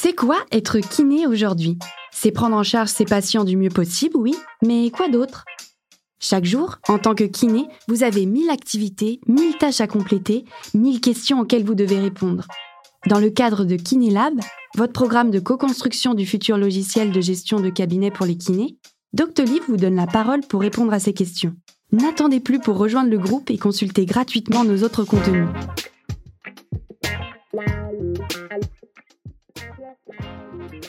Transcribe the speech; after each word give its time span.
C'est 0.00 0.14
quoi 0.14 0.36
être 0.52 0.78
kiné 0.78 1.26
aujourd'hui? 1.26 1.76
C'est 2.12 2.30
prendre 2.30 2.54
en 2.54 2.62
charge 2.62 2.88
ses 2.88 3.04
patients 3.04 3.42
du 3.42 3.56
mieux 3.56 3.68
possible, 3.68 4.16
oui, 4.16 4.32
mais 4.64 4.92
quoi 4.92 5.08
d'autre? 5.08 5.44
Chaque 6.20 6.44
jour, 6.44 6.76
en 6.86 7.00
tant 7.00 7.16
que 7.16 7.24
kiné, 7.24 7.66
vous 7.88 8.04
avez 8.04 8.24
1000 8.24 8.48
activités, 8.48 9.18
1000 9.26 9.56
tâches 9.58 9.80
à 9.80 9.88
compléter, 9.88 10.44
1000 10.72 11.00
questions 11.00 11.40
auxquelles 11.40 11.64
vous 11.64 11.74
devez 11.74 11.98
répondre. 11.98 12.46
Dans 13.08 13.18
le 13.18 13.28
cadre 13.28 13.64
de 13.64 13.74
Kiné 13.74 14.10
Lab, 14.10 14.34
votre 14.76 14.92
programme 14.92 15.32
de 15.32 15.40
co-construction 15.40 16.14
du 16.14 16.26
futur 16.26 16.58
logiciel 16.58 17.10
de 17.10 17.20
gestion 17.20 17.58
de 17.58 17.68
cabinet 17.68 18.12
pour 18.12 18.24
les 18.24 18.38
kinés, 18.38 18.76
Doctolib 19.14 19.64
vous 19.66 19.78
donne 19.78 19.96
la 19.96 20.06
parole 20.06 20.42
pour 20.42 20.60
répondre 20.60 20.92
à 20.92 21.00
ces 21.00 21.12
questions. 21.12 21.56
N'attendez 21.90 22.38
plus 22.38 22.60
pour 22.60 22.78
rejoindre 22.78 23.10
le 23.10 23.18
groupe 23.18 23.50
et 23.50 23.58
consulter 23.58 24.06
gratuitement 24.06 24.62
nos 24.62 24.84
autres 24.84 25.02
contenus. 25.02 25.48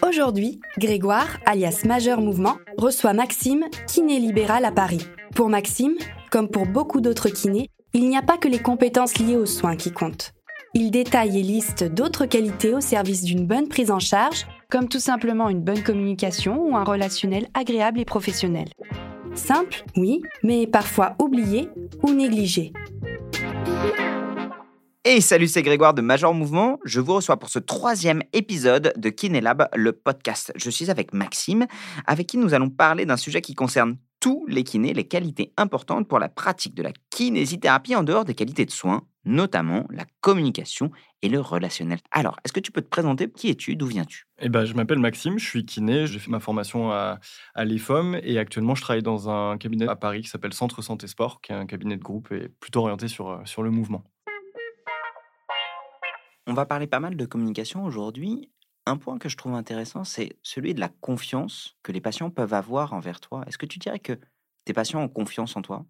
Aujourd'hui, 0.10 0.60
Grégoire, 0.80 1.38
alias 1.46 1.84
Majeur 1.86 2.20
Mouvement, 2.20 2.58
reçoit 2.80 3.14
Maxime, 3.14 3.66
kiné 3.86 4.20
libéral 4.20 4.66
à 4.66 4.72
Paris. 4.72 5.06
Pour 5.36 5.50
Maxime, 5.50 5.94
comme 6.32 6.50
pour 6.50 6.66
beaucoup 6.66 7.00
d'autres 7.00 7.30
kinés, 7.30 7.70
il 7.94 8.10
n'y 8.10 8.18
a 8.18 8.24
pas 8.24 8.38
que 8.38 8.48
les 8.48 8.58
compétences 8.58 9.20
liées 9.20 9.36
aux 9.36 9.46
soins 9.46 9.76
qui 9.76 9.92
comptent. 9.92 10.34
Il 10.74 10.90
détaille 10.90 11.38
et 11.38 11.44
liste 11.44 11.84
d'autres 11.84 12.26
qualités 12.26 12.74
au 12.74 12.82
service 12.82 13.24
d'une 13.24 13.46
bonne 13.46 13.68
prise 13.68 13.92
en 13.92 14.00
charge, 14.00 14.48
comme 14.72 14.90
tout 14.90 15.00
simplement 15.00 15.48
une 15.48 15.62
bonne 15.62 15.84
communication 15.84 16.60
ou 16.60 16.76
un 16.76 16.84
relationnel 16.84 17.48
agréable 17.54 18.00
et 18.00 18.06
professionnel. 18.06 18.70
Simple, 19.36 19.84
oui, 19.96 20.24
mais 20.42 20.66
parfois 20.66 21.14
oublié 21.20 21.70
ou 22.02 22.10
négligé. 22.14 22.74
Et 25.12 25.22
salut, 25.22 25.48
c'est 25.48 25.64
Grégoire 25.64 25.96
de 25.96 26.04
Major 26.04 26.36
Mouvement. 26.36 26.78
Je 26.86 27.00
vous 27.00 27.16
reçois 27.16 27.38
pour 27.38 27.50
ce 27.50 27.58
troisième 27.58 28.22
épisode 28.32 28.94
de 28.96 29.10
Kinélab, 29.10 29.68
le 29.74 29.92
podcast. 29.92 30.54
Je 30.56 30.70
suis 30.70 30.92
avec 30.92 31.14
Maxime, 31.14 31.66
avec 32.06 32.28
qui 32.28 32.38
nous 32.38 32.54
allons 32.54 32.70
parler 32.70 33.08
d'un 33.08 33.18
sujet 33.18 33.42
qui 33.42 33.56
concerne 33.56 33.98
tous 34.20 34.46
les 34.48 34.64
kinés, 34.64 34.94
les 34.94 35.08
qualités 35.08 35.52
importantes 35.58 36.08
pour 36.08 36.20
la 36.20 36.30
pratique 36.30 36.76
de 36.76 36.84
la 36.84 36.92
kinésithérapie 37.10 37.96
en 37.96 38.04
dehors 38.04 38.24
des 38.24 38.36
qualités 38.36 38.68
de 38.68 38.72
soins, 38.72 39.02
notamment 39.26 39.88
la 39.90 40.06
communication 40.22 40.92
et 41.24 41.30
le 41.30 41.40
relationnel. 41.40 41.98
Alors, 42.12 42.38
est-ce 42.46 42.54
que 42.54 42.60
tu 42.60 42.72
peux 42.72 42.82
te 42.82 42.88
présenter? 42.88 43.32
Qui 43.32 43.50
es-tu? 43.50 43.76
D'où 43.76 43.88
viens-tu? 43.88 44.28
Eh 44.40 44.50
ben, 44.50 44.66
Je 44.66 44.76
m'appelle 44.76 45.00
Maxime, 45.00 45.40
je 45.40 45.46
suis 45.46 45.66
kiné, 45.66 46.06
j'ai 46.06 46.20
fait 46.20 46.30
ma 46.30 46.40
formation 46.40 46.92
à, 46.92 47.20
à 47.56 47.66
l'EFOM 47.66 48.20
et 48.22 48.38
actuellement 48.38 48.76
je 48.76 48.84
travaille 48.84 49.02
dans 49.02 49.28
un 49.28 49.58
cabinet 49.58 49.88
à 49.88 49.96
Paris 49.96 50.22
qui 50.22 50.30
s'appelle 50.30 50.54
Centre 50.54 50.84
Santé 50.84 51.08
Sport, 51.08 51.42
qui 51.42 51.52
est 51.52 51.56
un 51.56 51.66
cabinet 51.66 51.98
de 51.98 52.04
groupe 52.04 52.32
et 52.32 52.50
plutôt 52.60 52.82
orienté 52.82 53.08
sur, 53.08 53.42
sur 53.46 53.64
le 53.64 53.72
mouvement. 53.72 54.04
On 56.50 56.56
va 56.56 56.66
parler 56.66 56.88
pas 56.88 57.00
mal 57.00 57.16
de 57.16 57.26
communication 57.26 57.86
aujourd'hui. 57.86 58.50
Un 58.88 58.98
point 58.98 59.20
que 59.20 59.30
je 59.30 59.38
trouve 59.38 59.54
intéressant, 59.54 60.04
c'est 60.04 60.36
celui 60.42 60.74
de 60.74 60.80
la 60.80 60.90
confiance 60.90 61.78
que 61.84 61.92
les 61.92 62.02
patients 62.02 62.32
peuvent 62.32 62.56
avoir 62.56 62.94
envers 62.94 63.20
toi. 63.20 63.44
Est-ce 63.46 63.60
que 63.60 63.68
tu 63.68 63.78
dirais 63.78 64.00
que 64.00 64.14
tes 64.66 64.74
patients 64.74 65.00
ont 65.00 65.08
confiance 65.08 65.56
en 65.56 65.62
toi? 65.62 65.86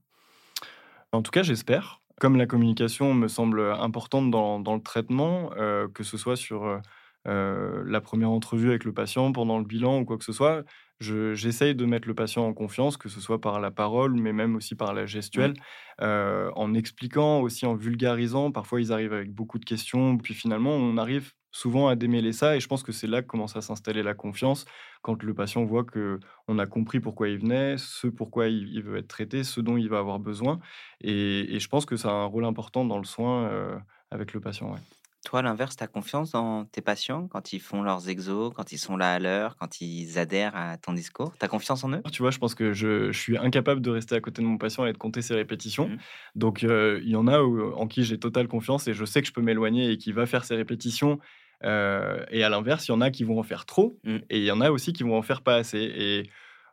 En 1.14 1.22
tout 1.22 1.32
cas, 1.32 1.44
j'espère. 1.44 2.02
Comme 2.20 2.36
la 2.36 2.46
communication 2.46 3.14
me 3.14 3.30
semble 3.30 3.72
importante 3.72 4.32
dans, 4.32 4.76
le 4.76 4.82
traitement, 4.82 5.52
euh, 5.56 5.88
que 5.88 6.04
ce 6.04 6.18
soit 6.18 6.36
sur 6.36 6.82
euh, 7.30 7.84
la 7.86 8.02
première 8.02 8.32
entrevue 8.32 8.70
avec 8.70 8.84
le 8.84 8.94
patient, 8.94 9.32
pendant 9.32 9.60
le 9.60 9.64
bilan 9.64 10.00
ou 10.00 10.06
quoi 10.06 10.18
que 10.18 10.24
ce 10.24 10.34
soit, 10.34 10.64
j'essaye 11.00 11.76
de 11.76 11.86
mettre 11.86 12.08
le 12.08 12.14
patient 12.14 12.46
en 12.46 12.54
confiance, 12.54 12.98
que 12.98 13.08
ce 13.08 13.22
soit 13.22 13.40
par 13.40 13.60
la 13.60 13.72
parole, 13.72 14.14
mais 14.14 14.34
même 14.34 14.56
aussi 14.56 14.76
par 14.76 14.94
la 14.94 15.06
gestuelle, 15.06 15.54
euh, 16.02 16.52
en 16.56 16.74
expliquant, 16.74 17.40
aussi 17.40 17.66
en 17.66 17.76
vulgarisant. 17.76 18.52
Parfois, 18.52 18.82
ils 18.82 18.92
arrivent 18.92 19.14
avec 19.14 19.32
beaucoup 19.32 19.60
de 19.60 19.66
questions, 19.66 20.18
puis 20.18 20.34
finalement, 20.34 20.72
on 20.72 20.98
arrive 20.98 21.32
souvent 21.52 21.88
à 21.88 21.96
démêler 21.96 22.34
ça, 22.34 22.56
et 22.56 22.60
je 22.60 22.68
pense 22.68 22.84
que 22.84 22.92
c'est 22.92 23.08
là 23.08 23.22
que 23.22 23.28
commence 23.28 23.56
à 23.56 23.62
s'installer 23.62 24.04
la 24.04 24.14
confiance, 24.14 24.66
quand 25.02 25.24
le 25.24 25.34
patient 25.34 25.64
voit 25.66 25.84
que 25.84 26.20
on 26.48 26.60
a 26.60 26.66
compris 26.68 27.00
pourquoi 27.00 27.30
il 27.30 27.40
venait, 27.40 27.76
ce 27.78 28.08
pourquoi 28.08 28.48
il, 28.48 28.84
veut 28.84 28.98
être 28.98 29.08
traité, 29.08 29.44
ce 29.44 29.62
dont 29.62 29.78
il 29.78 29.90
va 29.90 30.00
avoir 30.00 30.20
besoin, 30.20 30.60
et, 31.02 31.60
je 31.60 31.68
pense 31.68 31.86
que 31.86 31.96
ça 31.96 32.10
a 32.10 32.14
un 32.14 32.26
rôle 32.26 32.46
important 32.46 32.86
dans 32.86 32.98
le 32.98 33.06
soin 33.06 33.46
euh, 33.46 33.78
avec 34.12 34.34
le 34.34 34.40
patient. 34.40 34.76
Toi, 35.26 35.40
à 35.40 35.42
l'inverse, 35.42 35.76
tu 35.76 35.84
as 35.84 35.88
confiance 35.88 36.32
dans 36.32 36.66
tes 36.66 36.82
patients 36.82 37.28
quand 37.28 37.52
ils 37.52 37.60
font 37.60 37.84
leurs 37.84 38.08
exos, 38.08 38.54
quand 38.56 38.72
ils 38.72 38.78
sont 38.78 38.96
là 38.96 39.14
à 39.14 39.20
l'heure, 39.20 39.58
quand 39.58 39.82
ils 39.82 40.18
adhèrent 40.18 40.56
à 40.56 40.78
ton 40.78 40.94
discours? 40.94 41.34
Tu 41.38 41.46
as 41.46 41.50
confiance 41.50 41.84
en 41.84 41.92
eux? 41.92 42.02
Tu 42.12 42.22
vois, 42.22 42.32
je 42.32 42.38
pense 42.38 42.56
que 42.56 42.72
je, 42.72 43.12
suis 43.12 43.38
incapable 43.38 43.82
de 43.82 43.90
rester 43.90 44.16
à 44.16 44.22
côté 44.22 44.42
de 44.42 44.48
mon 44.48 44.58
patient 44.58 44.86
et 44.86 44.94
de 44.94 44.98
compter 44.98 45.22
ses 45.22 45.36
répétitions. 45.36 45.90
Mmh. 45.90 45.98
Donc, 46.36 46.64
euh, 46.64 47.02
il 47.04 47.10
y 47.10 47.16
en 47.18 47.28
a 47.28 47.42
en 47.42 47.88
qui 47.88 48.04
j'ai 48.04 48.18
totale 48.18 48.48
confiance 48.48 48.88
et 48.88 48.94
je 48.94 49.04
sais 49.04 49.22
que 49.22 49.28
je 49.28 49.34
peux 49.34 49.42
m'éloigner 49.42 49.92
et 49.92 49.98
qui 49.98 50.14
va 50.14 50.26
faire 50.26 50.46
ses 50.46 50.56
répétitions. 50.56 51.20
Euh, 51.66 52.24
et 52.32 52.44
à 52.44 52.50
l'inverse, 52.50 52.88
il 52.88 52.92
y 52.92 52.94
en 52.94 53.02
a 53.02 53.12
qui 53.12 53.26
vont 53.26 53.40
en 53.40 53.44
faire 53.44 53.66
trop 53.66 54.00
mmh. 54.06 54.16
et 54.30 54.40
il 54.40 54.46
y 54.46 54.52
en 54.52 54.62
a 54.62 54.72
aussi 54.72 54.94
qui 54.94 55.04
vont 55.04 55.18
en 55.18 55.22
faire 55.22 55.42
pas 55.42 55.56
assez. 55.56 55.80
Et 55.80 56.30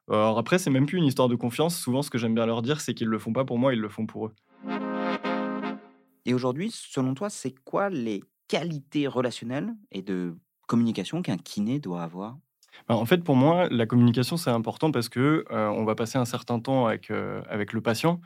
alors 0.08 0.38
après, 0.38 0.58
c'est 0.58 0.70
même 0.70 0.86
plus 0.86 0.98
une 0.98 1.04
histoire 1.04 1.28
de 1.28 1.34
confiance. 1.34 1.76
Souvent, 1.76 2.02
ce 2.02 2.10
que 2.10 2.18
j'aime 2.18 2.34
bien 2.34 2.46
leur 2.46 2.62
dire, 2.62 2.80
c'est 2.80 2.94
qu'ils 2.94 3.08
le 3.08 3.18
font 3.18 3.32
pas 3.32 3.44
pour 3.44 3.58
moi, 3.58 3.74
ils 3.74 3.80
le 3.80 3.88
font 3.88 4.06
pour 4.06 4.26
eux. 4.26 4.34
Et 6.26 6.34
aujourd'hui, 6.34 6.70
selon 6.72 7.14
toi, 7.14 7.28
c'est 7.28 7.54
quoi 7.64 7.88
les 7.88 8.22
qualité 8.48 9.06
relationnelle 9.06 9.74
et 9.90 10.02
de 10.02 10.36
communication 10.66 11.22
qu'un 11.22 11.36
kiné 11.36 11.78
doit 11.78 12.02
avoir? 12.02 12.38
Bah, 12.88 12.96
en 12.96 13.06
fait, 13.06 13.24
pour 13.24 13.36
moi, 13.36 13.68
la 13.70 13.86
communication, 13.86 14.36
c'est 14.36 14.50
important 14.50 14.90
parce 14.90 15.08
que 15.08 15.44
on 15.50 15.84
va 15.84 15.94
passer 15.94 16.18
un 16.18 16.24
certain 16.24 16.60
temps 16.60 16.86
avec, 16.86 17.10
avec 17.48 17.72
le 17.72 17.80
patient. 17.80 18.20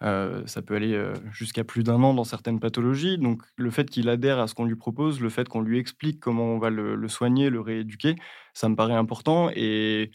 Ça 0.00 0.62
peut 0.64 0.76
aller 0.76 1.12
jusqu'à 1.32 1.64
plus 1.64 1.82
d'un 1.82 2.02
an 2.02 2.14
dans 2.14 2.24
certaines 2.24 2.60
pathologies. 2.60 3.18
Donc, 3.18 3.42
le 3.56 3.70
fait 3.70 3.90
qu'il 3.90 4.08
adhère 4.08 4.38
à 4.38 4.46
ce 4.46 4.54
qu'on 4.54 4.66
lui 4.66 4.76
propose, 4.76 5.20
le 5.20 5.28
fait 5.30 5.48
qu'on 5.48 5.60
lui 5.60 5.78
explique 5.78 6.20
comment 6.20 6.44
on 6.44 6.58
va 6.58 6.70
le, 6.70 6.94
le, 6.94 7.08
soigner, 7.08 7.50
le 7.50 7.60
rééduquer, 7.60 8.14
ça 8.54 8.68
me 8.68 8.76
paraît 8.76 8.94
important. 8.94 9.50
Et 9.54 10.12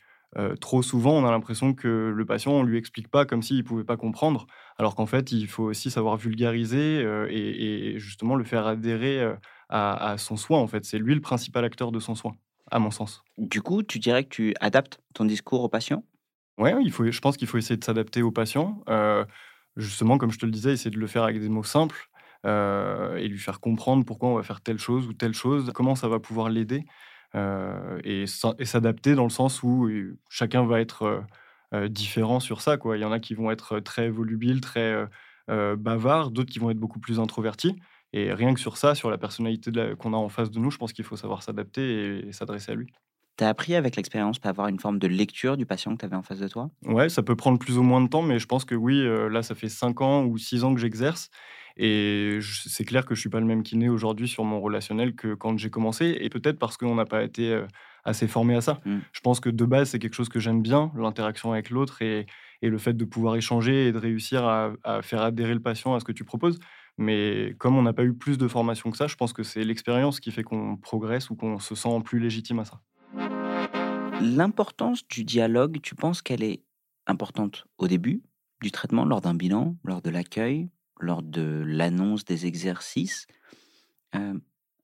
trop 0.60 0.82
souvent, 0.82 1.14
on 1.14 1.26
a 1.26 1.32
l'impression 1.32 1.74
que 1.74 2.12
le 2.16 2.26
patient, 2.26 2.52
on 2.52 2.64
lui 2.64 2.78
explique 2.78 3.08
pas 3.08 3.26
comme 3.26 3.42
s'il 3.42 3.64
pouvait 3.64 3.84
pas 3.84 3.98
comprendre, 3.98 4.48
alors 4.78 4.96
qu'en 4.96 5.06
fait, 5.06 5.32
il 5.32 5.48
faut 5.48 5.64
aussi 5.64 5.92
savoir 5.92 6.18
vulgariser 6.18 7.06
et, 7.30 8.00
justement 8.00 8.36
le 8.36 8.44
faire 8.44 8.66
adhérer 8.66 9.36
à, 9.70 10.16
son 10.18 10.38
soin. 10.38 10.60
En 10.60 10.68
fait, 10.68 10.86
c'est 10.86 10.98
lui 10.98 11.14
le 11.16 11.22
principal 11.22 11.66
acteur 11.66 11.92
de 11.92 12.00
son 12.00 12.16
soin, 12.16 12.34
à 12.72 12.80
mon 12.80 12.92
sens. 12.92 13.24
Du 13.38 13.62
coup, 13.62 13.84
tu 13.84 14.00
dirais 14.00 14.24
que 14.24 14.30
tu 14.30 14.54
adaptes 14.60 15.00
ton 15.14 15.26
discours 15.26 15.64
au 15.64 15.70
patient? 15.70 16.04
Oui, 16.58 16.72
il 16.84 16.92
faut, 16.92 17.10
je 17.10 17.20
pense 17.20 17.38
qu'il 17.38 17.48
faut 17.48 17.58
essayer 17.58 17.78
de 17.78 17.84
s'adapter 17.84 18.22
au 18.22 18.32
patient. 18.32 18.84
justement, 19.76 20.18
comme 20.18 20.32
je 20.32 20.40
te 20.40 20.46
le 20.46 20.52
disais, 20.52 20.74
essayer 20.74 20.92
de 20.92 21.00
le 21.00 21.08
faire 21.08 21.24
avec 21.24 21.40
des 21.40 21.50
mots 21.50 21.64
simples. 21.64 22.10
et 22.46 23.28
lui 23.28 23.40
faire 23.40 23.60
comprendre 23.60 24.06
pourquoi 24.06 24.30
on 24.30 24.36
va 24.36 24.44
faire 24.44 24.62
telle 24.62 24.80
chose 24.80 25.08
ou 25.08 25.14
telle 25.14 25.34
chose, 25.34 25.72
comment 25.74 25.96
ça 25.96 26.08
va 26.08 26.20
pouvoir 26.20 26.50
l'aider. 26.50 26.86
Euh, 27.36 28.00
et, 28.04 28.26
s'adapter 28.28 29.16
dans 29.16 29.24
le 29.24 29.30
sens 29.30 29.64
où 29.64 29.90
chacun 30.30 30.66
va 30.66 30.80
être 30.82 31.24
différent 31.90 32.40
sur 32.40 32.62
ça. 32.62 32.78
Quoi. 32.78 32.98
Il 32.98 33.02
y 33.02 33.06
en 33.06 33.12
a 33.12 33.20
qui 33.20 33.34
vont 33.34 33.50
être 33.50 33.80
très 33.80 34.10
volubiles, 34.10 34.62
très 34.62 35.06
bavards, 35.48 36.32
d'autres 36.32 36.52
qui 36.52 36.60
vont 36.60 36.70
être 36.70 36.78
beaucoup 36.78 37.00
plus 37.00 37.20
introvertis. 37.20 37.76
Et 38.14 38.32
rien 38.32 38.54
que 38.54 38.60
sur 38.60 38.78
ça, 38.78 38.94
sur 38.94 39.10
la 39.10 39.18
personnalité 39.18 39.72
qu'on 39.98 40.14
a 40.14 40.18
en 40.18 40.30
face 40.30 40.52
de 40.52 40.60
nous, 40.60 40.70
je 40.70 40.78
pense 40.78 40.94
qu'il 40.94 41.04
faut 41.04 41.16
savoir 41.16 41.42
s'adapter 41.42 42.28
et, 42.28 42.32
s'adresser 42.32 42.72
à 42.74 42.76
lui. 42.76 42.94
Tu 43.38 43.44
as 43.44 43.50
appris 43.50 43.74
avec 43.74 43.96
l'expérience 43.96 44.38
à 44.44 44.50
avoir 44.50 44.68
une 44.68 44.80
forme 44.80 45.00
de 45.00 45.08
lecture 45.08 45.58
du 45.58 45.66
patient 45.66 45.94
que 45.96 46.02
tu 46.02 46.06
avais 46.06 46.16
en 46.16 46.22
face 46.22 46.38
de 46.38 46.48
toi? 46.48 46.70
Ouais, 46.86 47.10
ça 47.10 47.24
peut 47.24 47.36
prendre 47.36 47.58
plus 47.58 47.80
ou 47.80 47.82
moins 47.82 48.02
de 48.02 48.08
temps, 48.08 48.22
mais 48.22 48.38
je 48.38 48.46
pense 48.46 48.66
que 48.66 48.76
oui, 48.76 49.04
là, 49.32 49.42
ça 49.42 49.56
fait 49.56 49.70
5 49.70 50.02
ans 50.02 50.26
ou 50.26 50.38
6 50.38 50.64
ans 50.64 50.76
que 50.76 50.80
j'exerce. 50.80 51.32
Et 51.78 52.40
c'est 52.42 52.86
clair 52.86 53.06
que 53.06 53.16
je 53.16 53.20
suis 53.20 53.30
pas 53.30 53.40
le 53.40 53.46
même 53.46 53.64
kiné 53.64 53.90
aujourd'hui 53.90 54.28
sur 54.28 54.44
mon 54.44 54.62
relationnel 54.62 55.16
que 55.16 55.34
quand 55.34 55.58
j'ai 55.58 55.70
commencé, 55.70 56.18
et 56.20 56.30
peut-être 56.30 56.60
parce 56.60 56.78
qu'on 56.78 56.96
n'a 56.96 57.06
pas 57.06 57.24
été 57.24 57.64
assez 58.06 58.28
formé 58.28 58.56
à 58.56 58.62
ça. 58.62 58.80
Mmh. 58.86 58.98
Je 59.12 59.20
pense 59.22 59.40
que 59.40 59.50
de 59.50 59.66
base, 59.66 59.90
c'est 59.90 60.00
quelque 60.00 60.16
chose 60.16 60.30
que 60.30 60.40
j'aime 60.40 60.62
bien, 60.62 60.92
l'interaction 60.96 61.54
avec 61.54 61.70
l'autre 61.70 62.02
et, 62.02 62.26
le 62.62 62.78
fait 62.78 62.94
de 62.94 63.04
pouvoir 63.04 63.36
échanger 63.36 63.88
et 63.88 63.92
de 63.92 63.98
réussir 63.98 64.46
à, 64.46 65.02
faire 65.02 65.22
adhérer 65.22 65.54
le 65.54 65.60
patient 65.60 65.96
à 65.96 66.00
ce 66.00 66.06
que 66.06 66.14
tu 66.14 66.24
proposes. 66.24 66.60
Mais 66.98 67.56
comme 67.58 67.76
on 67.76 67.82
n'a 67.82 67.92
pas 67.92 68.06
eu 68.06 68.14
plus 68.14 68.38
de 68.38 68.48
formation 68.48 68.90
que 68.90 68.96
ça, 68.96 69.08
je 69.08 69.16
pense 69.16 69.34
que 69.34 69.44
c'est 69.44 69.66
l'expérience 69.66 70.22
qui 70.22 70.32
fait 70.32 70.44
qu'on 70.44 70.78
progresse 70.78 71.30
ou 71.30 71.36
qu'on 71.36 71.60
se 71.60 71.76
sent 71.76 72.00
plus 72.06 72.20
légitime 72.20 72.60
à 72.60 72.66
ça. 72.66 72.80
L'importance 74.22 75.06
du 75.10 75.26
dialogue, 75.26 75.80
tu 75.82 75.94
penses 75.94 76.22
qu'elle 76.22 76.42
est 76.42 76.64
importante 77.06 77.66
au 77.78 77.90
début 77.90 78.22
du 78.62 78.72
traitement, 78.72 79.04
lors 79.04 79.20
d'un 79.20 79.34
bilan, 79.34 79.76
lors 79.84 80.02
de 80.02 80.10
l'accueil, 80.10 80.70
lors 81.00 81.22
de 81.24 81.64
l'annonce 81.66 82.26
des 82.26 82.46
exercices. 82.46 83.28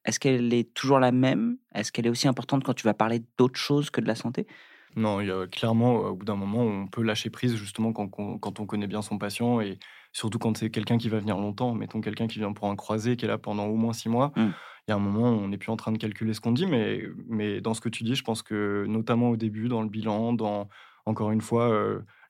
Est-ce 0.05 0.19
qu'elle 0.19 0.53
est 0.53 0.73
toujours 0.73 0.99
la 0.99 1.11
même? 1.11 1.57
Est-ce 1.75 1.91
qu'elle 1.91 2.07
est 2.07 2.09
aussi 2.09 2.27
importante 2.27 2.63
quand 2.63 2.73
tu 2.73 2.85
vas 2.85 2.93
parler 2.93 3.21
d'autre 3.37 3.59
chose 3.59 3.89
que 3.89 4.01
de 4.01 4.07
la 4.07 4.15
santé? 4.15 4.47
Non, 4.95 5.21
il 5.21 5.27
y 5.27 5.31
a, 5.31 5.45
clairement, 5.45 5.97
au 5.97 6.15
bout 6.15 6.25
d'un 6.25 6.35
moment, 6.35 6.61
on 6.63 6.87
peut 6.87 7.03
lâcher 7.03 7.29
prise 7.29 7.55
justement 7.55 7.93
quand, 7.93 8.07
quand, 8.07 8.59
on 8.59 8.65
connaît 8.65 8.87
bien 8.87 9.03
son 9.03 9.19
patient 9.19 9.61
et 9.61 9.77
surtout 10.13 10.39
quand 10.39 10.57
c'est 10.57 10.71
quelqu'un 10.71 10.97
qui 10.97 11.09
va 11.09 11.19
venir 11.19 11.37
longtemps. 11.37 11.75
Mettons 11.75 12.01
quelqu'un 12.01 12.27
qui 12.27 12.39
vient 12.39 12.53
pour 12.53 12.69
un 12.69 12.75
croisé, 12.75 13.15
qui 13.17 13.25
est 13.25 13.27
là 13.27 13.37
pendant 13.37 13.67
au 13.67 13.75
moins 13.75 13.93
six 13.93 14.09
mois. 14.09 14.31
Mmh. 14.35 14.47
Il 14.87 14.91
y 14.91 14.93
a 14.93 14.95
un 14.95 14.99
moment 14.99 15.29
on 15.29 15.49
n'est 15.49 15.59
plus 15.59 15.71
en 15.71 15.77
train 15.77 15.91
de 15.91 15.99
calculer 15.99 16.33
ce 16.33 16.41
qu'on 16.41 16.53
dit, 16.53 16.65
mais, 16.65 17.03
mais 17.27 17.61
dans 17.61 17.75
ce 17.75 17.81
que 17.81 17.89
tu 17.89 18.03
dis, 18.03 18.15
je 18.15 18.23
pense 18.23 18.41
que 18.41 18.85
notamment 18.87 19.29
au 19.29 19.37
début, 19.37 19.67
dans 19.67 19.83
le 19.83 19.89
bilan, 19.89 20.33
dans 20.33 20.69
encore 21.05 21.29
une 21.29 21.41
fois 21.41 21.71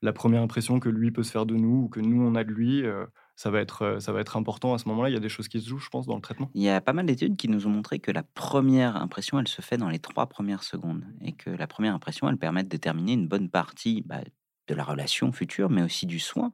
la 0.02 0.12
première 0.12 0.42
impression 0.42 0.82
que 0.82 0.90
lui 0.90 1.12
peut 1.12 1.24
se 1.24 1.32
faire 1.32 1.46
de 1.46 1.56
nous 1.56 1.84
ou 1.84 1.88
que 1.88 2.02
nous 2.02 2.22
on 2.22 2.36
a 2.36 2.44
de 2.44 2.52
lui 2.52 2.84
ça 3.40 3.50
va 3.50 3.62
être, 3.62 4.00
ça 4.02 4.12
va 4.12 4.20
être 4.20 4.36
important 4.36 4.74
à 4.74 4.80
ce 4.80 4.90
moment-là. 4.90 5.08
Il 5.08 5.14
y 5.14 5.16
a 5.16 5.22
des 5.22 5.30
choses 5.30 5.48
qui 5.48 5.62
se 5.62 5.70
jouent, 5.70 5.80
je 5.80 5.88
pense, 5.88 6.06
dans 6.06 6.16
le 6.16 6.22
traitement. 6.22 6.52
Il 6.56 6.62
y 6.62 6.68
a 6.68 6.82
pas 6.82 6.92
mal 6.92 7.06
d'études 7.06 7.38
qui 7.38 7.48
nous 7.48 7.68
ont 7.68 7.70
montré 7.70 8.00
que 8.00 8.12
la 8.12 8.22
première 8.22 8.98
impression, 8.98 9.40
elle 9.40 9.48
se 9.48 9.62
fait 9.62 9.78
dans 9.78 9.88
les 9.88 10.00
trois 10.00 10.28
premières 10.28 10.64
secondes. 10.64 11.06
Et 11.22 11.32
que 11.32 11.50
la 11.50 11.66
première 11.66 11.96
impression, 11.96 12.28
elle 12.28 12.36
permet 12.36 12.64
de 12.64 12.68
déterminer 12.68 13.14
une 13.14 13.30
bonne 13.30 13.50
partie 13.50 14.04
bah, 14.06 14.20
de 14.68 14.76
la 14.76 14.84
relation 14.84 15.32
future, 15.32 15.70
mais 15.70 15.82
aussi 15.82 16.06
du 16.06 16.20
soin, 16.20 16.52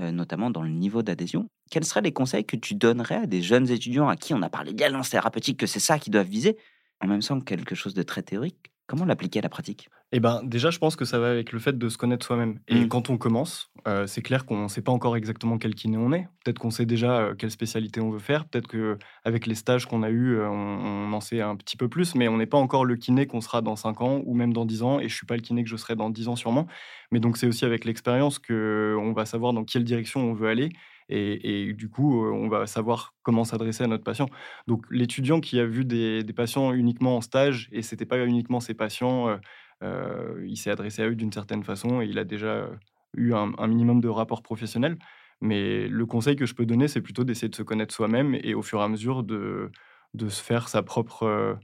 notamment 0.00 0.50
dans 0.50 0.62
le 0.62 0.70
niveau 0.70 1.04
d'adhésion. 1.04 1.48
Quels 1.70 1.84
seraient 1.84 2.02
les 2.02 2.12
conseils 2.12 2.44
que 2.44 2.56
tu 2.56 2.74
donnerais 2.74 3.22
à 3.22 3.26
des 3.26 3.40
jeunes 3.40 3.70
étudiants 3.70 4.08
à 4.08 4.16
qui 4.16 4.34
on 4.34 4.42
a 4.42 4.50
parlé 4.50 4.72
de 4.72 5.08
thérapeutique, 5.08 5.60
que 5.60 5.68
c'est 5.68 5.78
ça 5.78 6.00
qu'ils 6.00 6.12
doivent 6.12 6.26
viser, 6.26 6.56
en 7.00 7.06
même 7.06 7.20
temps 7.20 7.38
que 7.38 7.44
quelque 7.44 7.76
chose 7.76 7.94
de 7.94 8.02
très 8.02 8.24
théorique 8.24 8.72
Comment 8.86 9.04
l'appliquer 9.04 9.40
à 9.40 9.42
la 9.42 9.48
pratique? 9.48 9.88
Eh 10.12 10.20
ben, 10.20 10.42
déjà, 10.44 10.70
je 10.70 10.78
pense 10.78 10.94
que 10.94 11.04
ça 11.04 11.18
va 11.18 11.28
avec 11.28 11.50
le 11.50 11.58
fait 11.58 11.76
de 11.76 11.88
se 11.88 11.98
connaître 11.98 12.24
soi-même. 12.24 12.60
Et 12.68 12.84
mmh. 12.84 12.88
quand 12.88 13.10
on 13.10 13.18
commence, 13.18 13.72
c'est 14.06 14.22
clair 14.22 14.46
qu'on 14.46 14.64
ne 14.64 14.68
sait 14.68 14.82
pas 14.82 14.92
encore 14.92 15.16
exactement 15.16 15.58
quel 15.58 15.74
kiné 15.74 15.96
on 15.96 16.12
est. 16.12 16.28
Peut-être 16.44 16.60
qu'on 16.60 16.70
sait 16.70 16.86
déjà 16.86 17.30
quelle 17.36 17.50
spécialité 17.50 18.00
on 18.00 18.10
veut 18.10 18.20
faire. 18.20 18.44
Peut-être 18.46 18.68
qu'avec 18.68 19.46
les 19.46 19.56
stages 19.56 19.86
qu'on 19.86 20.04
a 20.04 20.10
eus, 20.10 20.40
on, 20.40 21.12
en 21.12 21.20
sait 21.20 21.40
un 21.40 21.56
petit 21.56 21.76
peu 21.76 21.88
plus. 21.88 22.14
Mais 22.14 22.28
on 22.28 22.36
n'est 22.36 22.46
pas 22.46 22.58
encore 22.58 22.84
le 22.84 22.94
kiné 22.94 23.26
qu'on 23.26 23.40
sera 23.40 23.60
dans 23.60 23.74
5 23.74 24.00
ans 24.00 24.22
ou 24.24 24.34
même 24.34 24.52
dans 24.52 24.64
10 24.64 24.82
ans. 24.84 24.98
Et 25.00 25.08
je 25.08 25.14
ne 25.14 25.16
suis 25.16 25.26
pas 25.26 25.34
le 25.34 25.42
kiné 25.42 25.64
que 25.64 25.68
je 25.68 25.76
serai 25.76 25.96
dans 25.96 26.08
10 26.08 26.28
ans 26.28 26.36
sûrement. 26.36 26.68
Mais 27.10 27.18
donc, 27.18 27.36
c'est 27.36 27.48
aussi 27.48 27.64
avec 27.64 27.84
l'expérience 27.84 28.38
qu'on 28.38 29.12
va 29.12 29.26
savoir 29.26 29.52
dans 29.52 29.64
quelle 29.64 29.84
direction 29.84 30.20
on 30.20 30.34
veut 30.34 30.48
aller. 30.48 30.70
Et, 31.08 31.72
du 31.72 31.88
coup, 31.88 32.24
on 32.24 32.48
va 32.48 32.66
savoir 32.66 33.14
comment 33.22 33.44
s'adresser 33.44 33.84
à 33.84 33.86
notre 33.86 34.04
patient. 34.04 34.28
Donc, 34.66 34.84
l'étudiant 34.90 35.40
qui 35.40 35.60
a 35.60 35.66
vu 35.66 35.84
des, 35.84 36.24
patients 36.34 36.72
uniquement 36.72 37.16
en 37.16 37.20
stage, 37.20 37.68
et 37.72 37.82
ce 37.82 37.94
n'était 37.94 38.06
pas 38.06 38.24
uniquement 38.24 38.60
ses 38.60 38.74
patients, 38.74 39.38
il 39.82 40.56
s'est 40.56 40.70
adressé 40.70 41.02
à 41.02 41.08
eux 41.08 41.14
d'une 41.14 41.32
certaine 41.32 41.62
façon, 41.62 42.00
et 42.00 42.06
il 42.06 42.18
a 42.18 42.24
déjà 42.24 42.68
eu 43.16 43.34
un, 43.34 43.66
minimum 43.66 44.00
de 44.00 44.08
rapport 44.08 44.42
professionnel. 44.42 44.98
Mais 45.40 45.86
le 45.86 46.06
conseil 46.06 46.34
que 46.34 46.46
je 46.46 46.54
peux 46.54 46.66
donner, 46.66 46.88
c'est 46.88 47.02
plutôt 47.02 47.22
d'essayer 47.22 47.48
de 47.48 47.54
se 47.54 47.62
connaître 47.62 47.94
soi-même 47.94 48.34
et 48.42 48.54
au 48.54 48.62
fur 48.62 48.80
et 48.80 48.84
à 48.84 48.88
mesure 48.88 49.22
de, 49.22 49.70
de 50.14 50.28
se 50.28 50.42
faire 50.42 50.68
sa 50.68 50.82
propre 50.82 51.58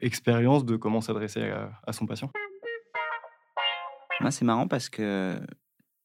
expérience 0.00 0.64
de 0.64 0.76
comment 0.76 1.00
s'adresser 1.00 1.42
à, 1.42 1.72
à, 1.86 1.92
son 1.92 2.06
patient. 2.06 2.30
Moi, 4.20 4.30
c'est 4.30 4.44
marrant 4.44 4.68
parce 4.68 4.88
que, 4.88 5.38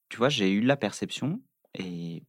tu 0.10 0.18
vois, 0.18 0.30
j'ai 0.30 0.52
eu 0.52 0.62
la 0.62 0.78
perception 0.78 1.42
et 1.80 2.24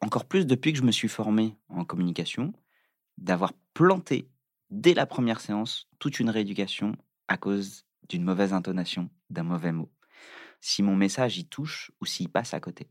encore 0.00 0.26
plus 0.26 0.46
depuis 0.46 0.72
que 0.72 0.78
je 0.78 0.84
me 0.84 0.92
suis 0.92 1.08
formé 1.08 1.56
en 1.68 1.84
communication, 1.84 2.52
d'avoir 3.18 3.52
planté 3.74 4.30
dès 4.70 4.94
la 4.94 5.06
première 5.06 5.40
séance 5.40 5.88
toute 5.98 6.20
une 6.20 6.30
rééducation 6.30 6.96
à 7.28 7.36
cause 7.36 7.86
d'une 8.08 8.24
mauvaise 8.24 8.52
intonation, 8.52 9.10
d'un 9.30 9.42
mauvais 9.42 9.72
mot. 9.72 9.90
Si 10.60 10.82
mon 10.82 10.96
message 10.96 11.38
y 11.38 11.46
touche 11.46 11.90
ou 12.00 12.06
s'il 12.06 12.28
passe 12.28 12.54
à 12.54 12.60
côté. 12.60 12.90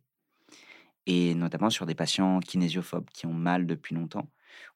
Et 1.05 1.35
notamment 1.35 1.69
sur 1.69 1.85
des 1.85 1.95
patients 1.95 2.39
kinésiophobes 2.39 3.09
qui 3.11 3.25
ont 3.25 3.33
mal 3.33 3.67
depuis 3.67 3.95
longtemps, 3.95 4.29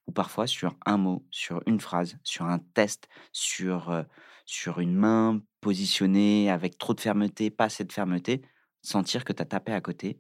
ou 0.07 0.11
parfois 0.11 0.47
sur 0.47 0.75
un 0.85 0.97
mot, 0.97 1.25
sur 1.31 1.61
une 1.65 1.79
phrase, 1.79 2.17
sur 2.23 2.45
un 2.45 2.59
test, 2.59 3.07
sur, 3.31 3.89
euh, 3.89 4.03
sur 4.45 4.79
une 4.79 4.95
main 4.95 5.41
positionnée 5.61 6.49
avec 6.49 6.77
trop 6.77 6.93
de 6.93 7.01
fermeté, 7.01 7.49
pas 7.49 7.65
assez 7.65 7.83
de 7.83 7.91
fermeté, 7.91 8.41
sentir 8.81 9.25
que 9.25 9.33
tu 9.33 9.41
as 9.41 9.45
tapé 9.45 9.71
à 9.71 9.81
côté 9.81 10.19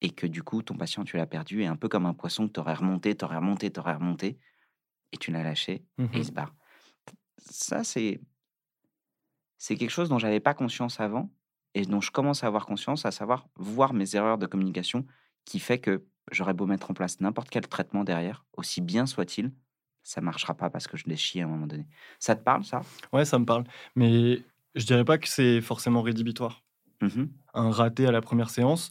et 0.00 0.10
que 0.10 0.26
du 0.26 0.42
coup, 0.42 0.62
ton 0.62 0.76
patient, 0.76 1.04
tu 1.04 1.16
l'as 1.16 1.26
perdu, 1.26 1.62
et 1.62 1.66
un 1.66 1.76
peu 1.76 1.88
comme 1.88 2.06
un 2.06 2.14
poisson 2.14 2.46
que 2.46 2.52
tu 2.52 2.60
aurais 2.60 2.74
remonté, 2.74 3.16
tu 3.16 3.24
aurais 3.24 3.36
remonté, 3.36 3.70
tu 3.70 3.80
aurais 3.80 3.94
remonté, 3.94 4.38
et 5.12 5.16
tu 5.16 5.30
l'as 5.30 5.42
lâché, 5.42 5.84
et 6.12 6.18
il 6.18 6.24
se 6.24 6.30
mmh 6.30 6.34
barre. 6.34 6.54
Ça, 7.38 7.84
c'est, 7.84 8.20
c'est 9.58 9.76
quelque 9.76 9.90
chose 9.90 10.08
dont 10.08 10.18
j'avais 10.18 10.40
pas 10.40 10.54
conscience 10.54 11.00
avant, 11.00 11.30
et 11.74 11.84
dont 11.84 12.00
je 12.00 12.10
commence 12.10 12.44
à 12.44 12.46
avoir 12.46 12.66
conscience, 12.66 13.06
à 13.06 13.10
savoir 13.10 13.48
voir 13.56 13.92
mes 13.92 14.16
erreurs 14.16 14.38
de 14.38 14.46
communication, 14.46 15.06
qui 15.44 15.60
fait 15.60 15.78
que 15.78 16.04
j'aurais 16.32 16.54
beau 16.54 16.66
mettre 16.66 16.90
en 16.90 16.94
place 16.94 17.20
n'importe 17.20 17.50
quel 17.50 17.66
traitement 17.68 18.04
derrière, 18.04 18.44
aussi 18.56 18.80
bien 18.80 19.06
soit-il, 19.06 19.52
ça 20.02 20.20
marchera 20.20 20.54
pas 20.54 20.70
parce 20.70 20.86
que 20.86 20.96
je 20.96 21.04
l'ai 21.06 21.16
chié 21.16 21.42
à 21.42 21.46
un 21.46 21.48
moment 21.48 21.66
donné. 21.66 21.86
Ça 22.18 22.36
te 22.36 22.42
parle, 22.42 22.64
ça? 22.64 22.82
Ouais, 23.12 23.24
ça 23.24 23.38
me 23.38 23.44
parle. 23.44 23.64
Mais 23.96 24.42
je 24.74 24.86
dirais 24.86 25.04
pas 25.04 25.18
que 25.18 25.28
c'est 25.28 25.60
forcément 25.60 26.02
rédhibitoire. 26.02 26.62
Mmh 27.00 27.26
un 27.54 27.70
raté 27.70 28.06
à 28.06 28.12
la 28.12 28.20
première 28.20 28.50
séance, 28.50 28.90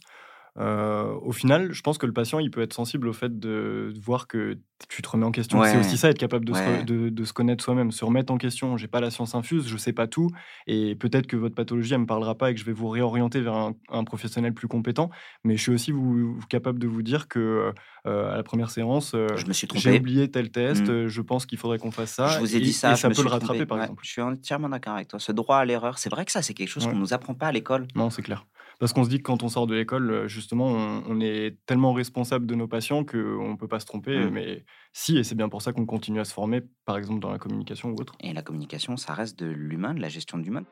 au 0.58 1.32
final, 1.32 1.72
je 1.72 1.82
pense 1.82 1.98
que 1.98 2.06
le 2.06 2.12
patient, 2.12 2.38
il 2.38 2.50
peut 2.50 2.62
être 2.62 2.72
sensible 2.72 3.08
au 3.08 3.12
fait 3.12 3.38
de 3.38 3.92
voir 4.00 4.26
que 4.26 4.58
tu 4.88 5.02
te 5.02 5.08
remets 5.08 5.24
en 5.24 5.32
question. 5.32 5.62
C'est 5.64 5.78
aussi 5.78 5.96
ça, 5.96 6.10
être 6.10 6.18
capable 6.18 6.44
de, 6.44 6.52
se, 6.52 6.82
de, 6.84 7.24
se, 7.24 7.32
connaître 7.32 7.64
soi-même, 7.64 7.90
se 7.90 8.04
remettre 8.04 8.32
en 8.32 8.38
question. 8.38 8.76
J'ai 8.76 8.88
pas 8.88 9.00
la 9.00 9.10
science 9.10 9.34
infuse, 9.34 9.68
je 9.68 9.76
sais 9.76 9.92
pas 9.92 10.06
tout, 10.06 10.28
et 10.66 10.94
peut-être 10.94 11.26
que 11.26 11.36
votre 11.36 11.54
pathologie, 11.54 11.94
elle 11.94 12.00
me 12.00 12.06
parlera 12.06 12.34
pas 12.34 12.50
et 12.50 12.54
que 12.54 12.60
je 12.60 12.64
vais 12.64 12.72
vous 12.72 12.88
réorienter 12.88 13.40
vers 13.40 13.54
un, 13.54 14.04
professionnel 14.04 14.54
plus 14.54 14.68
compétent. 14.68 15.10
Mais 15.44 15.56
je 15.56 15.62
suis 15.62 15.72
aussi 15.72 15.92
vous, 15.92 16.38
capable 16.48 16.78
de 16.78 16.86
vous 16.86 17.02
dire 17.02 17.28
que 17.28 17.72
à 18.04 18.36
la 18.36 18.42
première 18.42 18.70
séance, 18.70 19.12
je 19.12 19.46
me 19.46 19.52
suis 19.52 19.66
J'ai 19.74 19.98
oublié 19.98 20.30
tel 20.30 20.50
test. 20.50 20.88
Mmh. 20.88 21.08
Je 21.08 21.20
pense 21.22 21.46
qu'il 21.46 21.58
faudrait 21.58 21.78
qu'on 21.78 21.90
fasse 21.90 22.12
ça. 22.12 22.28
Je 22.28 22.38
vous 22.38 22.56
ai 22.56 22.60
dit 22.60 22.72
ça. 22.72 22.92
Et 22.92 22.96
ça 22.96 23.10
peut 23.10 23.22
le 23.22 23.28
rattraper, 23.28 23.66
par 23.66 23.82
exemple. 23.82 24.02
Je 24.04 24.10
suis 24.10 24.22
entièrement 24.22 24.68
d'accord 24.68 24.94
avec 24.94 25.08
toi. 25.08 25.18
Ce 25.18 25.32
droit 25.32 25.56
à 25.56 25.64
l'erreur, 25.64 25.98
c'est 25.98 26.10
vrai 26.10 26.24
que 26.24 26.32
ça, 26.32 26.42
c'est 26.42 26.54
quelque 26.54 26.68
chose 26.68 26.86
qu'on 26.86 26.96
nous 26.96 27.14
apprend 27.14 27.34
pas 27.34 27.48
à 27.48 27.52
l'école. 27.52 27.86
Non, 27.94 28.10
c'est 28.10 28.22
clair. 28.22 28.46
Parce 28.78 28.92
qu'on 28.92 29.04
se 29.04 29.08
dit 29.08 29.18
que 29.18 29.22
quand 29.22 29.42
on 29.42 29.48
sort 29.48 29.66
de 29.66 29.74
l'école, 29.74 30.26
justement, 30.26 30.66
on, 30.66 31.20
est 31.20 31.56
tellement 31.64 31.94
responsable 31.94 32.46
de 32.46 32.54
nos 32.54 32.68
patients 32.68 33.04
qu'on 33.04 33.52
ne 33.52 33.56
peut 33.56 33.68
pas 33.68 33.80
se 33.80 33.86
tromper. 33.86 34.18
Mmh. 34.18 34.30
Mais 34.30 34.64
si, 34.92 35.16
et 35.16 35.24
c'est 35.24 35.34
bien 35.34 35.48
pour 35.48 35.62
ça 35.62 35.72
qu'on 35.72 35.86
continue 35.86 36.20
à 36.20 36.24
se 36.24 36.34
former, 36.34 36.62
par 36.84 36.98
exemple 36.98 37.20
dans 37.20 37.30
la 37.30 37.38
communication 37.38 37.90
ou 37.90 38.00
autre. 38.00 38.14
Et 38.20 38.34
la 38.34 38.42
communication, 38.42 38.96
ça 38.96 39.14
reste 39.14 39.38
de 39.38 39.46
l'humain, 39.46 39.94
de 39.94 40.00
la 40.00 40.08
gestion 40.08 40.36
de 40.38 40.44
l'humain. 40.44 40.64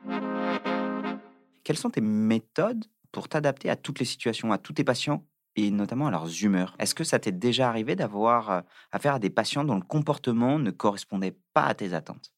Quelles 1.65 1.79
sont 1.79 1.91
tes 1.91 2.03
méthodes 2.03 2.85
pour 3.11 3.29
t'adapter 3.29 3.71
à 3.71 3.77
toutes 3.77 4.01
les 4.01 4.05
situations, 4.05 4.53
à 4.53 4.59
tous 4.59 4.75
tes 4.75 4.85
patients 4.85 5.27
et 5.57 5.71
notamment 5.71 6.09
à 6.09 6.11
leurs 6.11 6.45
humeurs? 6.45 6.77
Est-ce 6.79 6.95
que 6.95 7.05
ça 7.05 7.19
t'est 7.19 7.33
déjà 7.33 7.71
arrivé 7.71 7.97
d'avoir 7.97 8.65
affaire 8.93 9.15
à 9.15 9.19
des 9.19 9.31
patients 9.31 9.65
dont 9.65 9.77
le 9.77 9.83
comportement 9.83 10.59
ne 10.59 10.71
correspondait 10.71 11.39
pas 11.55 11.65
à 11.65 11.75
tes 11.75 11.95
attentes? 11.95 12.34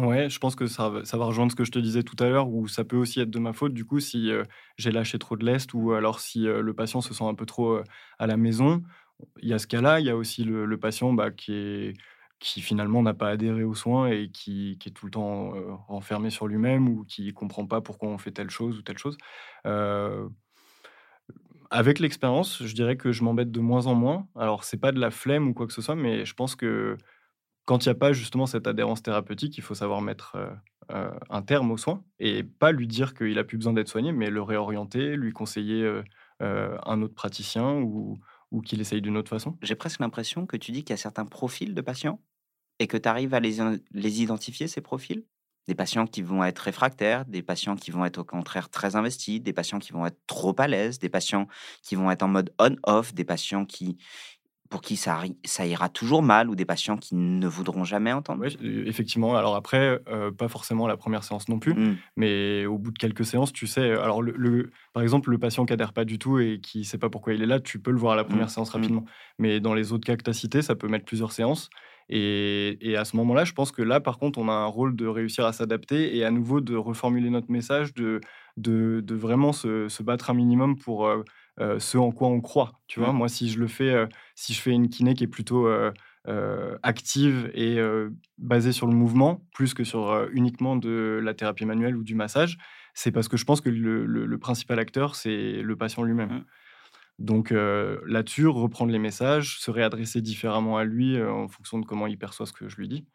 Ouais, 0.00 0.30
je 0.30 0.38
pense 0.38 0.54
que 0.54 0.66
ça, 0.66 0.88
va 0.88 1.24
rejoindre 1.24 1.52
ce 1.52 1.56
que 1.56 1.64
je 1.64 1.70
te 1.70 1.78
disais 1.78 2.02
tout 2.02 2.16
à 2.22 2.28
l'heure, 2.28 2.48
où 2.48 2.68
ça 2.68 2.84
peut 2.84 2.96
aussi 2.96 3.20
être 3.20 3.30
de 3.30 3.38
ma 3.38 3.52
faute, 3.52 3.74
du 3.74 3.84
coup, 3.84 4.00
si 4.00 4.30
j'ai 4.78 4.90
lâché 4.92 5.18
trop 5.18 5.36
de 5.36 5.44
lest 5.44 5.74
ou 5.74 5.92
alors 5.92 6.20
si 6.20 6.44
le 6.44 6.74
patient 6.74 7.00
se 7.00 7.12
sent 7.12 7.24
un 7.24 7.34
peu 7.34 7.44
trop 7.44 7.80
à 8.18 8.26
la 8.26 8.36
maison. 8.36 8.82
Il 9.42 9.48
y 9.48 9.52
a 9.52 9.58
ce 9.58 9.66
cas-là, 9.66 10.00
il 10.00 10.06
y 10.06 10.10
a 10.10 10.16
aussi 10.16 10.44
le, 10.44 10.78
patient 10.78 11.12
bah, 11.12 11.30
qui, 11.30 11.94
finalement 12.40 13.02
n'a 13.02 13.14
pas 13.14 13.28
adhéré 13.28 13.64
aux 13.64 13.74
soins 13.74 14.08
et 14.08 14.30
qui, 14.30 14.78
qui 14.80 14.88
est 14.88 14.92
tout 14.92 15.06
le 15.06 15.12
temps 15.12 15.52
renfermé 15.88 16.30
sur 16.30 16.46
lui-même 16.46 16.88
ou 16.88 17.04
qui 17.04 17.26
ne 17.26 17.32
comprend 17.32 17.66
pas 17.66 17.80
pourquoi 17.82 18.08
on 18.08 18.18
fait 18.18 18.32
telle 18.32 18.50
chose 18.50 18.78
ou 18.78 18.82
telle 18.82 18.98
chose. 18.98 19.18
avec 21.70 21.98
l'expérience, 21.98 22.64
je 22.64 22.74
dirais 22.74 22.96
que 22.96 23.12
je 23.12 23.22
m'embête 23.22 23.50
de 23.50 23.60
moins 23.60 23.86
en 23.86 23.94
moins. 23.94 24.26
Alors, 24.36 24.64
c'est 24.64 24.78
pas 24.78 24.92
de 24.92 24.98
la 25.00 25.10
flemme 25.10 25.48
ou 25.48 25.54
quoi 25.54 25.66
que 25.66 25.72
ce 25.72 25.82
soit, 25.82 25.94
mais 25.94 26.24
je 26.24 26.34
pense 26.34 26.56
que 26.56 26.96
quand 27.70 27.86
il 27.86 27.88
n'y 27.88 27.92
a 27.92 27.94
pas 27.94 28.12
justement 28.12 28.46
cette 28.46 28.66
adhérence 28.66 29.00
thérapeutique, 29.00 29.56
il 29.56 29.62
faut 29.62 29.76
savoir 29.76 30.02
mettre 30.02 30.36
un 30.88 31.42
terme 31.42 31.70
aux 31.70 31.76
soins 31.76 32.02
et 32.18 32.42
pas 32.42 32.72
lui 32.72 32.88
dire 32.88 33.14
qu'il 33.14 33.38
a 33.38 33.44
plus 33.44 33.58
besoin 33.58 33.72
d'être 33.72 33.86
soigné, 33.86 34.10
mais 34.10 34.28
le 34.28 34.42
réorienter, 34.42 35.14
lui 35.14 35.30
conseiller 35.30 35.88
un 36.40 37.02
autre 37.02 37.14
praticien 37.14 37.74
ou, 37.74 38.18
ou 38.50 38.60
qu'il 38.60 38.80
essaye 38.80 39.00
d'une 39.00 39.16
autre 39.16 39.28
façon. 39.28 39.56
J'ai 39.62 39.76
presque 39.76 40.00
l'impression 40.00 40.46
que 40.46 40.56
tu 40.56 40.72
dis 40.72 40.82
qu'il 40.82 40.90
y 40.90 40.94
a 40.94 40.96
certains 40.96 41.26
profils 41.26 41.72
de 41.72 41.80
patients 41.80 42.20
et 42.80 42.88
que 42.88 42.96
tu 42.96 43.08
arrives 43.08 43.34
à 43.34 43.40
les, 43.40 43.58
les 43.92 44.20
identifier, 44.20 44.66
ces 44.66 44.80
profils? 44.80 45.24
Des 45.68 45.76
patients 45.76 46.08
qui 46.08 46.22
vont 46.22 46.42
être 46.42 46.58
réfractaires, 46.58 47.24
des 47.24 47.42
patients 47.42 47.76
qui 47.76 47.92
vont 47.92 48.04
être 48.04 48.18
au 48.18 48.24
contraire 48.24 48.68
très 48.68 48.96
investis, 48.96 49.40
des 49.40 49.52
patients 49.52 49.78
qui 49.78 49.92
vont 49.92 50.06
être 50.06 50.18
trop 50.26 50.56
à 50.58 50.66
l'aise, 50.66 50.98
des 50.98 51.08
patients 51.08 51.46
qui 51.82 51.94
vont 51.94 52.10
être 52.10 52.24
en 52.24 52.28
mode 52.28 52.52
on-off, 52.58 53.14
des 53.14 53.24
patients 53.24 53.64
qui, 53.64 53.96
pour 54.70 54.82
qui 54.82 54.96
ça, 54.96 55.20
ça, 55.44 55.66
ira 55.66 55.88
toujours 55.88 56.22
mal 56.22 56.48
ou 56.48 56.54
des 56.54 56.64
patients 56.64 56.96
qui 56.96 57.16
ne 57.16 57.46
voudront 57.48 57.82
jamais 57.82 58.12
entendre 58.12 58.44
Oui, 58.44 58.56
effectivement. 58.86 59.36
Alors 59.36 59.56
après, 59.56 60.00
euh, 60.08 60.30
pas 60.30 60.46
forcément 60.46 60.86
la 60.86 60.96
première 60.96 61.24
séance 61.24 61.48
non 61.48 61.58
plus, 61.58 61.74
mmh. 61.74 61.96
mais 62.16 62.66
au 62.66 62.78
bout 62.78 62.92
de 62.92 62.98
quelques 62.98 63.24
séances, 63.24 63.52
tu 63.52 63.66
sais, 63.66 63.90
alors 63.90 64.22
le, 64.22 64.70
par 64.92 65.02
exemple, 65.02 65.30
le 65.30 65.38
patient 65.38 65.66
qui 65.66 65.72
adhère 65.72 65.92
pas 65.92 66.04
du 66.04 66.20
tout 66.20 66.38
et 66.38 66.60
qui 66.62 66.78
ne 66.78 66.84
sait 66.84 66.98
pas 66.98 67.10
pourquoi 67.10 67.34
il 67.34 67.42
est 67.42 67.46
là, 67.46 67.58
tu 67.58 67.80
peux 67.80 67.90
le 67.90 67.98
voir 67.98 68.12
à 68.12 68.16
la 68.16 68.22
première 68.22 68.46
mmh. 68.46 68.50
séance 68.50 68.70
mmh. 68.70 68.76
rapidement. 68.76 69.04
Mais 69.38 69.58
dans 69.58 69.74
les 69.74 69.92
autres 69.92 70.06
cas 70.06 70.16
que 70.16 70.22
tu 70.22 70.30
as 70.30 70.34
cités, 70.34 70.62
ça 70.62 70.76
peut 70.76 70.88
mettre 70.88 71.04
plusieurs 71.04 71.32
séances. 71.32 71.68
Et, 72.08 72.78
et 72.80 72.96
à 72.96 73.04
ce 73.04 73.16
moment-là, 73.16 73.44
je 73.44 73.52
pense 73.52 73.72
que 73.72 73.82
là, 73.82 74.00
par 74.00 74.18
contre, 74.18 74.38
on 74.38 74.48
a 74.48 74.52
un 74.52 74.66
rôle 74.66 74.94
de 74.94 75.06
réussir 75.06 75.46
à 75.46 75.52
s'adapter 75.52 76.16
et 76.16 76.24
à 76.24 76.30
nouveau 76.30 76.60
de 76.60 76.76
reformuler 76.76 77.30
notre 77.30 77.50
message, 77.50 77.92
de, 77.94 78.20
de, 78.56 79.00
de 79.00 79.14
vraiment 79.14 79.52
se, 79.52 79.88
se, 79.88 80.02
battre 80.04 80.30
un 80.30 80.34
minimum 80.34 80.76
pour... 80.76 81.06
Euh, 81.06 81.24
euh, 81.60 81.78
ce 81.78 81.98
en 81.98 82.10
quoi 82.10 82.28
on 82.28 82.40
croit. 82.40 82.72
Tu 82.86 83.00
vois, 83.00 83.12
moi, 83.12 83.28
si 83.28 83.50
je 83.50 83.58
le 83.58 83.66
fais, 83.66 83.90
euh, 83.90 84.06
si 84.40 84.54
je 84.54 84.60
fais 84.60 84.70
une 84.70 84.88
kiné 84.88 85.14
qui 85.14 85.24
est 85.24 85.28
plutôt 85.28 85.66
euh, 85.66 85.92
active 86.82 87.50
et 87.54 87.78
basée 88.38 88.72
sur 88.72 88.86
le 88.86 88.94
mouvement, 88.94 89.46
plus 89.52 89.74
que 89.74 89.84
sur 89.84 90.28
uniquement 90.32 90.76
de 90.76 91.20
la 91.22 91.34
thérapie 91.34 91.66
manuelle 91.66 91.96
ou 91.96 92.04
du 92.04 92.14
massage, 92.14 92.58
c'est 92.94 93.12
parce 93.12 93.28
que 93.28 93.36
je 93.36 93.44
pense 93.44 93.60
que 93.60 93.68
le, 93.68 94.38
principal 94.38 94.78
acteur, 94.78 95.14
c'est 95.14 95.62
le 95.62 95.76
patient 95.76 96.02
lui-même. 96.02 96.30
Mmh. 96.30 96.44
Donc 97.18 97.50
là-dessus, 97.52 98.46
reprendre 98.46 98.92
les 98.92 98.98
messages, 98.98 99.58
se 99.58 99.70
réadresser 99.70 100.22
différemment 100.22 100.78
à 100.78 100.84
lui 100.84 101.22
en 101.22 101.48
fonction 101.48 101.78
de 101.78 101.84
comment 101.84 102.06
il 102.06 102.18
perçoit 102.18 102.46
ce 102.46 102.52
que 102.52 102.68
je 102.68 102.76
lui 102.76 102.88
dis. 102.88 103.06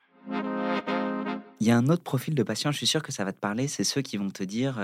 Il 1.61 1.67
y 1.67 1.71
a 1.71 1.77
un 1.77 1.87
autre 1.87 2.03
profil 2.03 2.35
de 2.35 2.43
patient, 2.43 2.71
je 2.73 2.77
suis 2.77 2.87
sûr 2.87 3.01
que 3.01 3.13
ça 3.13 3.23
va 3.23 3.31
te 3.31 3.39
parler, 3.39 3.69
c'est 3.69 3.85
ceux 3.85 4.01
qui 4.01 4.17
vont 4.17 4.29
te 4.29 4.43
dire 4.43 4.77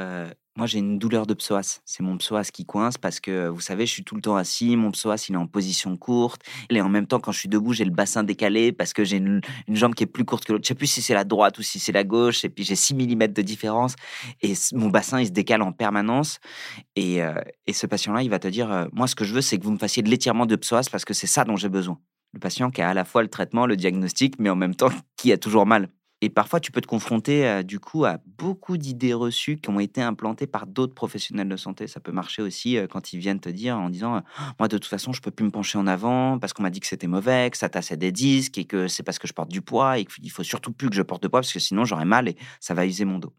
Moi, 0.55 0.67
j'ai 0.67 0.79
une 0.79 0.99
douleur 0.99 1.27
de 1.27 1.33
psoas. 1.33 1.81
C'est 1.83 2.01
mon 2.01 2.17
psoas 2.17 2.49
qui 2.53 2.65
coince 2.65 2.97
parce 2.97 3.19
que, 3.19 3.49
vous 3.49 3.59
savez, 3.59 3.85
je 3.85 3.91
suis 3.91 4.03
tout 4.05 4.15
le 4.15 4.21
temps 4.21 4.37
assis, 4.37 4.77
mon 4.77 4.91
psoas, 4.91 5.25
il 5.27 5.35
est 5.35 5.37
en 5.37 5.47
position 5.47 5.97
courte. 5.97 6.41
Et 6.69 6.81
en 6.81 6.87
même 6.87 7.07
temps, 7.07 7.19
quand 7.19 7.33
je 7.33 7.39
suis 7.39 7.49
debout, 7.49 7.73
j'ai 7.73 7.83
le 7.83 7.91
bassin 7.91 8.23
décalé 8.23 8.71
parce 8.71 8.93
que 8.93 9.03
j'ai 9.03 9.17
une, 9.17 9.41
jambe 9.67 9.95
qui 9.95 10.03
est 10.03 10.07
plus 10.07 10.23
courte 10.23 10.45
que 10.45 10.53
l'autre. 10.53 10.63
Je 10.63 10.69
sais 10.69 10.75
plus 10.75 10.87
si 10.87 11.01
c'est 11.01 11.13
la 11.13 11.25
droite 11.25 11.57
ou 11.59 11.61
si 11.61 11.77
c'est 11.77 11.91
la 11.91 12.05
gauche. 12.05 12.45
Et 12.45 12.49
puis, 12.49 12.63
j'ai 12.63 12.77
6 12.77 12.93
mm 12.93 13.27
de 13.27 13.41
différence. 13.41 13.95
Et 14.41 14.53
mon 14.73 14.87
bassin, 14.87 15.19
il 15.19 15.27
se 15.27 15.31
décale 15.31 15.63
en 15.63 15.73
permanence. 15.73 16.39
Et, 16.95 17.19
et 17.67 17.73
ce 17.73 17.85
patient-là, 17.85 18.23
il 18.23 18.29
va 18.29 18.39
te 18.39 18.47
dire 18.47 18.87
Moi, 18.93 19.07
ce 19.07 19.15
que 19.15 19.25
je 19.25 19.33
veux, 19.33 19.41
c'est 19.41 19.57
que 19.57 19.65
vous 19.65 19.73
me 19.73 19.77
fassiez 19.77 20.03
de 20.03 20.09
l'étirement 20.09 20.45
de 20.45 20.55
psoas 20.55 20.87
parce 20.89 21.03
que 21.03 21.13
c'est 21.13 21.27
ça 21.27 21.43
dont 21.43 21.57
j'ai 21.57 21.69
besoin. 21.69 21.99
Le 22.33 22.39
patient 22.39 22.71
qui 22.71 22.81
a 22.81 22.89
à 22.89 22.93
la 22.93 23.03
fois 23.03 23.23
le 23.23 23.27
traitement, 23.27 23.65
le 23.65 23.75
diagnostic, 23.75 24.35
mais 24.39 24.49
en 24.49 24.55
même 24.55 24.75
temps 24.75 24.89
qui 25.17 25.33
a 25.33 25.37
toujours 25.37 25.65
mal. 25.65 25.89
Et 26.21 26.29
parfois, 26.29 26.59
tu 26.59 26.71
peux 26.71 26.81
te 26.81 26.87
confronter 26.87 27.63
du 27.63 27.79
coup 27.79 28.05
à 28.05 28.19
beaucoup 28.37 28.77
d'idées 28.77 29.13
reçues 29.13 29.57
qui 29.57 29.69
ont 29.69 29.79
été 29.79 30.01
implantées 30.01 30.45
par 30.45 30.67
d'autres 30.67 30.93
professionnels 30.93 31.49
de 31.49 31.57
santé. 31.57 31.87
Ça 31.87 31.99
peut 31.99 32.11
marcher 32.11 32.43
aussi 32.43 32.77
quand 32.91 33.11
ils 33.11 33.19
viennent 33.19 33.39
te 33.39 33.49
dire 33.49 33.75
en 33.77 33.89
disant 33.89 34.21
Moi, 34.59 34.67
de 34.67 34.77
toute 34.77 34.89
façon, 34.89 35.13
je 35.13 35.21
peux 35.21 35.31
plus 35.31 35.45
me 35.45 35.51
pencher 35.51 35.79
en 35.79 35.87
avant 35.87 36.37
parce 36.37 36.53
qu'on 36.53 36.61
m'a 36.61 36.69
dit 36.69 36.79
que 36.79 36.87
c'était 36.87 37.07
mauvais, 37.07 37.49
que 37.49 37.57
ça 37.57 37.69
tassait 37.69 37.97
des 37.97 38.11
disques 38.11 38.59
et 38.59 38.65
que 38.65 38.87
c'est 38.87 39.01
parce 39.01 39.17
que 39.17 39.27
je 39.27 39.33
porte 39.33 39.49
du 39.49 39.61
poids 39.61 39.97
et 39.97 40.05
qu'il 40.05 40.31
faut 40.31 40.43
surtout 40.43 40.71
plus 40.71 40.89
que 40.89 40.95
je 40.95 41.01
porte 41.01 41.23
de 41.23 41.27
poids 41.27 41.41
parce 41.41 41.53
que 41.53 41.59
sinon 41.59 41.85
j'aurai 41.85 42.05
mal 42.05 42.27
et 42.27 42.35
ça 42.59 42.75
va 42.75 42.85
user 42.85 43.05
mon 43.05 43.17
dos. 43.17 43.33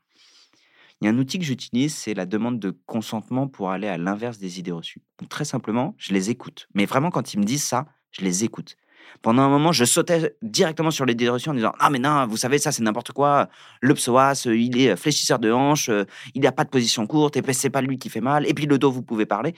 Il 1.03 1.07
y 1.07 1.09
a 1.09 1.11
un 1.11 1.19
outil 1.19 1.41
que 1.41 1.45
j'utilise, 1.45 1.93
c'est 1.97 2.15
la 2.15 2.27
demande 2.27 2.61
de 2.61 2.71
consentement 2.87 3.49
pour 3.49 3.71
aller 3.71 3.89
à 3.89 3.99
l'inverse 3.99 4.39
des 4.39 4.61
idées 4.61 4.71
reçues. 4.71 5.03
très 5.29 5.45
simplement, 5.45 5.97
je 5.99 6.13
les 6.13 6.31
écoute. 6.31 6.69
Mais 6.75 6.87
vraiment, 6.87 7.11
quand 7.11 7.35
ils 7.35 7.41
me 7.41 7.45
disent 7.45 7.65
ça, 7.65 7.87
je 8.13 8.25
les 8.25 8.45
écoute. 8.45 8.77
Pendant 9.23 9.43
un 9.43 9.49
moment, 9.49 9.73
je 9.73 9.85
sautais 9.85 10.35
directement 10.43 10.91
sur 10.91 11.05
les 11.07 11.15
directions 11.15 11.53
en 11.53 11.55
disant 11.55 11.73
Ah, 11.79 11.91
mais 11.91 11.99
non, 11.99 12.27
vous 12.27 12.37
savez, 12.37 12.59
ça, 12.59 12.73
c'est 12.73 12.83
n'importe 12.83 13.13
quoi. 13.13 13.49
Le 13.81 13.95
psoas, 13.95 14.47
euh, 14.47 14.57
il 14.57 14.81
est 14.81 14.97
fléchisseur 14.97 15.39
de 15.39 15.53
hanche, 15.53 15.89
euh, 15.89 16.05
il 16.35 16.43
n'a 16.43 16.53
pas 16.53 16.65
de 16.65 16.71
position 16.71 17.07
courte, 17.07 17.37
et 17.37 17.43
puis 17.43 17.55
c'est 17.55 17.71
pas 17.71 17.83
lui 17.83 17.99
qui 17.99 18.09
fait 18.09 18.21
mal. 18.21 18.47
Et 18.49 18.55
puis 18.55 18.67
le 18.67 18.79
dos, 18.79 18.91
vous 18.91 19.03
pouvez 19.03 19.27
parler. 19.27 19.55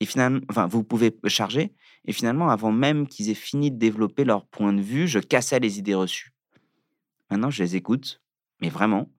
Et 0.00 0.06
finalement, 0.06 0.40
enfin, 0.48 0.66
vous 0.66 0.84
pouvez 0.84 1.16
charger. 1.26 1.72
Et 2.04 2.12
finalement, 2.12 2.48
avant 2.48 2.70
même 2.70 3.06
qu'ils 3.06 3.30
aient 3.30 3.34
fini 3.34 3.70
de 3.70 3.76
développer 3.76 4.24
leur 4.24 4.46
point 4.46 4.72
de 4.72 4.80
vue, 4.80 5.08
je 5.08 5.18
cassais 5.18 5.58
les 5.58 5.78
idées 5.78 5.94
reçues. 5.94 6.32
Maintenant, 7.30 7.50
je 7.50 7.62
les 7.62 7.76
écoute, 7.76 8.22
mais 8.60 8.68
vraiment. 8.68 9.10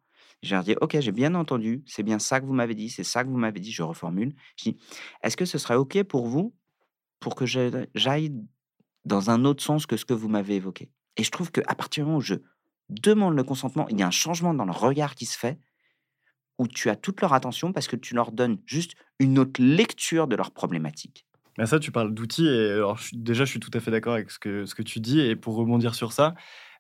Je 0.42 0.56
leur 0.56 0.64
dis, 0.64 0.76
OK, 0.80 0.98
j'ai 1.00 1.12
bien 1.12 1.36
entendu, 1.36 1.84
c'est 1.86 2.04
bien 2.04 2.18
ça 2.18 2.40
que 2.40 2.46
vous 2.46 2.54
m'avez 2.54 2.74
dit, 2.74 2.90
c'est 2.90 3.04
ça 3.04 3.24
que 3.24 3.30
vous 3.30 3.38
m'avez 3.38 3.60
dit, 3.60 3.74
je 3.74 3.84
reformule. 3.84 4.34
Je 4.56 4.72
dis, 4.72 4.78
est-ce 5.22 5.36
que 5.36 5.46
ce 5.46 5.58
serait 5.58 5.76
OK 5.76 6.02
pour 6.04 6.28
vous 6.28 6.56
pour 7.20 7.36
que 7.36 7.46
j'aille 7.46 8.34
dans 9.06 9.30
un 9.30 9.46
autre 9.46 9.64
sens 9.64 9.86
que 9.86 9.98
ce 9.98 10.06
que 10.06 10.14
vous 10.14 10.30
m'avez 10.30 10.56
évoqué. 10.56 10.92
Et 11.18 11.24
je 11.24 11.32
trouve 11.32 11.52
qu'à 11.52 11.76
partir 11.76 12.04
du 12.04 12.08
moment 12.08 12.20
où 12.20 12.22
je 12.22 12.36
demande 12.90 13.36
le 13.36 13.44
consentement, 13.44 13.88
il 13.90 14.00
y 14.00 14.04
a 14.04 14.08
un 14.08 14.12
changement 14.12 14.54
dans 14.54 14.66
le 14.66 14.72
regard 14.72 15.16
qui 15.16 15.26
se 15.26 15.38
fait, 15.38 15.60
où 16.58 16.68
tu 16.68 16.90
as 16.90 16.96
toute 16.96 17.22
leur 17.22 17.34
attention 17.34 17.72
parce 17.72 17.88
que 17.88 17.96
tu 17.96 18.14
leur 18.14 18.32
donnes 18.32 18.60
juste 18.66 18.96
une 19.20 19.40
autre 19.40 19.62
lecture 19.62 20.28
de 20.28 20.36
leur 20.36 20.52
problématique. 20.52 21.26
Mais 21.58 21.66
ça, 21.66 21.80
tu 21.80 21.92
parles 21.92 22.14
d'outils, 22.14 22.48
et 22.48 22.80
déjà, 23.12 23.44
je 23.44 23.50
suis 23.50 23.60
tout 23.60 23.72
à 23.74 23.82
fait 23.82 23.92
d'accord 23.92 24.14
avec 24.14 24.32
ce 24.32 24.40
que, 24.40 24.66
ce 24.66 24.76
que 24.76 24.82
tu 24.82 25.02
dis, 25.02 25.20
et 25.20 25.36
pour 25.36 25.56
rebondir 25.56 25.94
sur 25.94 26.14
ça, 26.14 26.36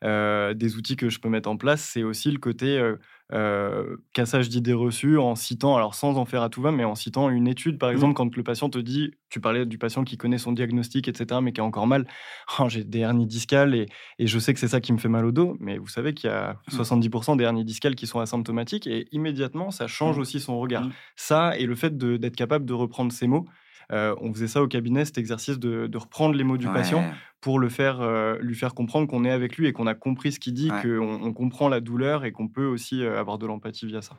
euh, 0.06 0.54
des 0.54 0.78
outils 0.78 0.96
que 0.96 1.10
je 1.10 1.20
peux 1.20 1.28
mettre 1.28 1.50
en 1.50 1.58
place, 1.58 1.82
c'est 1.82 2.04
aussi 2.04 2.32
le 2.32 2.40
côté 2.40 2.78
euh, 2.78 2.96
euh, 3.32 3.98
cassage 4.14 4.50
d'idées 4.50 4.74
reçues 4.74 5.20
en 5.20 5.36
citant, 5.36 5.76
alors 5.76 5.94
sans 5.94 6.18
en 6.18 6.26
faire 6.26 6.42
à 6.42 6.50
tout 6.50 6.62
va, 6.62 6.72
mais 6.72 6.84
en 6.84 6.96
citant 6.96 7.30
une 7.30 7.48
étude, 7.48 7.78
par 7.78 7.90
mmh. 7.90 7.94
exemple, 7.94 8.14
quand 8.16 8.36
le 8.36 8.44
patient 8.44 8.70
te 8.70 8.80
dit, 8.80 9.12
tu 9.30 9.40
parlais 9.40 9.66
du 9.68 9.78
patient 9.78 10.04
qui 10.04 10.18
connaît 10.18 10.40
son 10.40 10.52
diagnostic, 10.52 11.08
etc., 11.08 11.40
mais 11.44 11.54
qui 11.54 11.62
a 11.62 11.64
encore 11.64 11.86
mal, 11.86 12.08
oh, 12.60 12.70
j'ai 12.70 12.84
des 12.84 13.00
hernies 13.00 13.28
discales 13.28 13.76
et, 13.76 13.86
et, 14.18 14.26
je 14.26 14.40
sais 14.40 14.54
que 14.54 14.60
c'est 14.60 14.68
ça 14.68 14.82
qui 14.82 14.94
me 14.94 14.98
fait 14.98 15.10
mal 15.10 15.26
au 15.26 15.32
dos, 15.32 15.58
mais 15.60 15.78
vous 15.78 15.88
savez 15.88 16.14
qu'il 16.14 16.30
y 16.30 16.34
a 16.34 16.58
70% 16.72 17.34
mmh. 17.34 17.38
des 17.38 17.44
hernies 17.44 17.66
discales 17.66 17.96
qui 17.96 18.08
sont 18.08 18.20
asymptomatiques 18.20 18.88
et 18.88 19.08
immédiatement, 19.12 19.70
ça 19.70 19.88
change 19.88 20.18
mmh. 20.18 20.22
aussi 20.22 20.40
son 20.40 20.60
regard. 20.60 20.88
Ça 21.16 21.56
et 21.58 21.66
le 21.66 21.76
fait 21.76 21.98
d'être 21.98 22.36
capable 22.36 22.66
de 22.66 22.74
reprendre 22.74 23.12
ses 23.12 23.28
mots. 23.28 23.46
On 23.92 24.34
faisait 24.34 24.48
ça 24.48 24.62
au 24.62 24.68
cabinet, 24.68 25.06
cet 25.06 25.18
exercice 25.18 25.60
de, 25.60 25.90
reprendre 25.98 26.36
les 26.36 26.44
mots 26.44 26.58
du 26.58 26.68
patient 26.68 27.04
pour 27.42 27.60
le 27.60 27.70
faire, 27.70 28.02
euh, 28.02 28.38
lui 28.42 28.56
faire 28.56 28.74
comprendre 28.74 29.08
qu'on 29.08 29.24
est 29.24 29.32
avec 29.32 29.58
lui 29.58 29.68
et 29.68 29.74
qu'on 29.74 29.88
a 29.88 29.96
compris 29.96 30.32
ce 30.32 30.40
qu'il 30.40 30.54
dit, 30.54 30.70
qu'on 30.70 31.22
on 31.24 31.34
comprend 31.34 31.70
la 31.70 31.80
douleur 31.80 32.26
et 32.26 32.32
qu'on 32.32 32.48
peut 32.48 32.66
aussi 32.66 33.04
euh, 33.04 33.20
avoir 33.20 33.38
de 33.38 33.46
l'empathie 33.46 33.86
via 33.86 34.02
ça. 34.02 34.18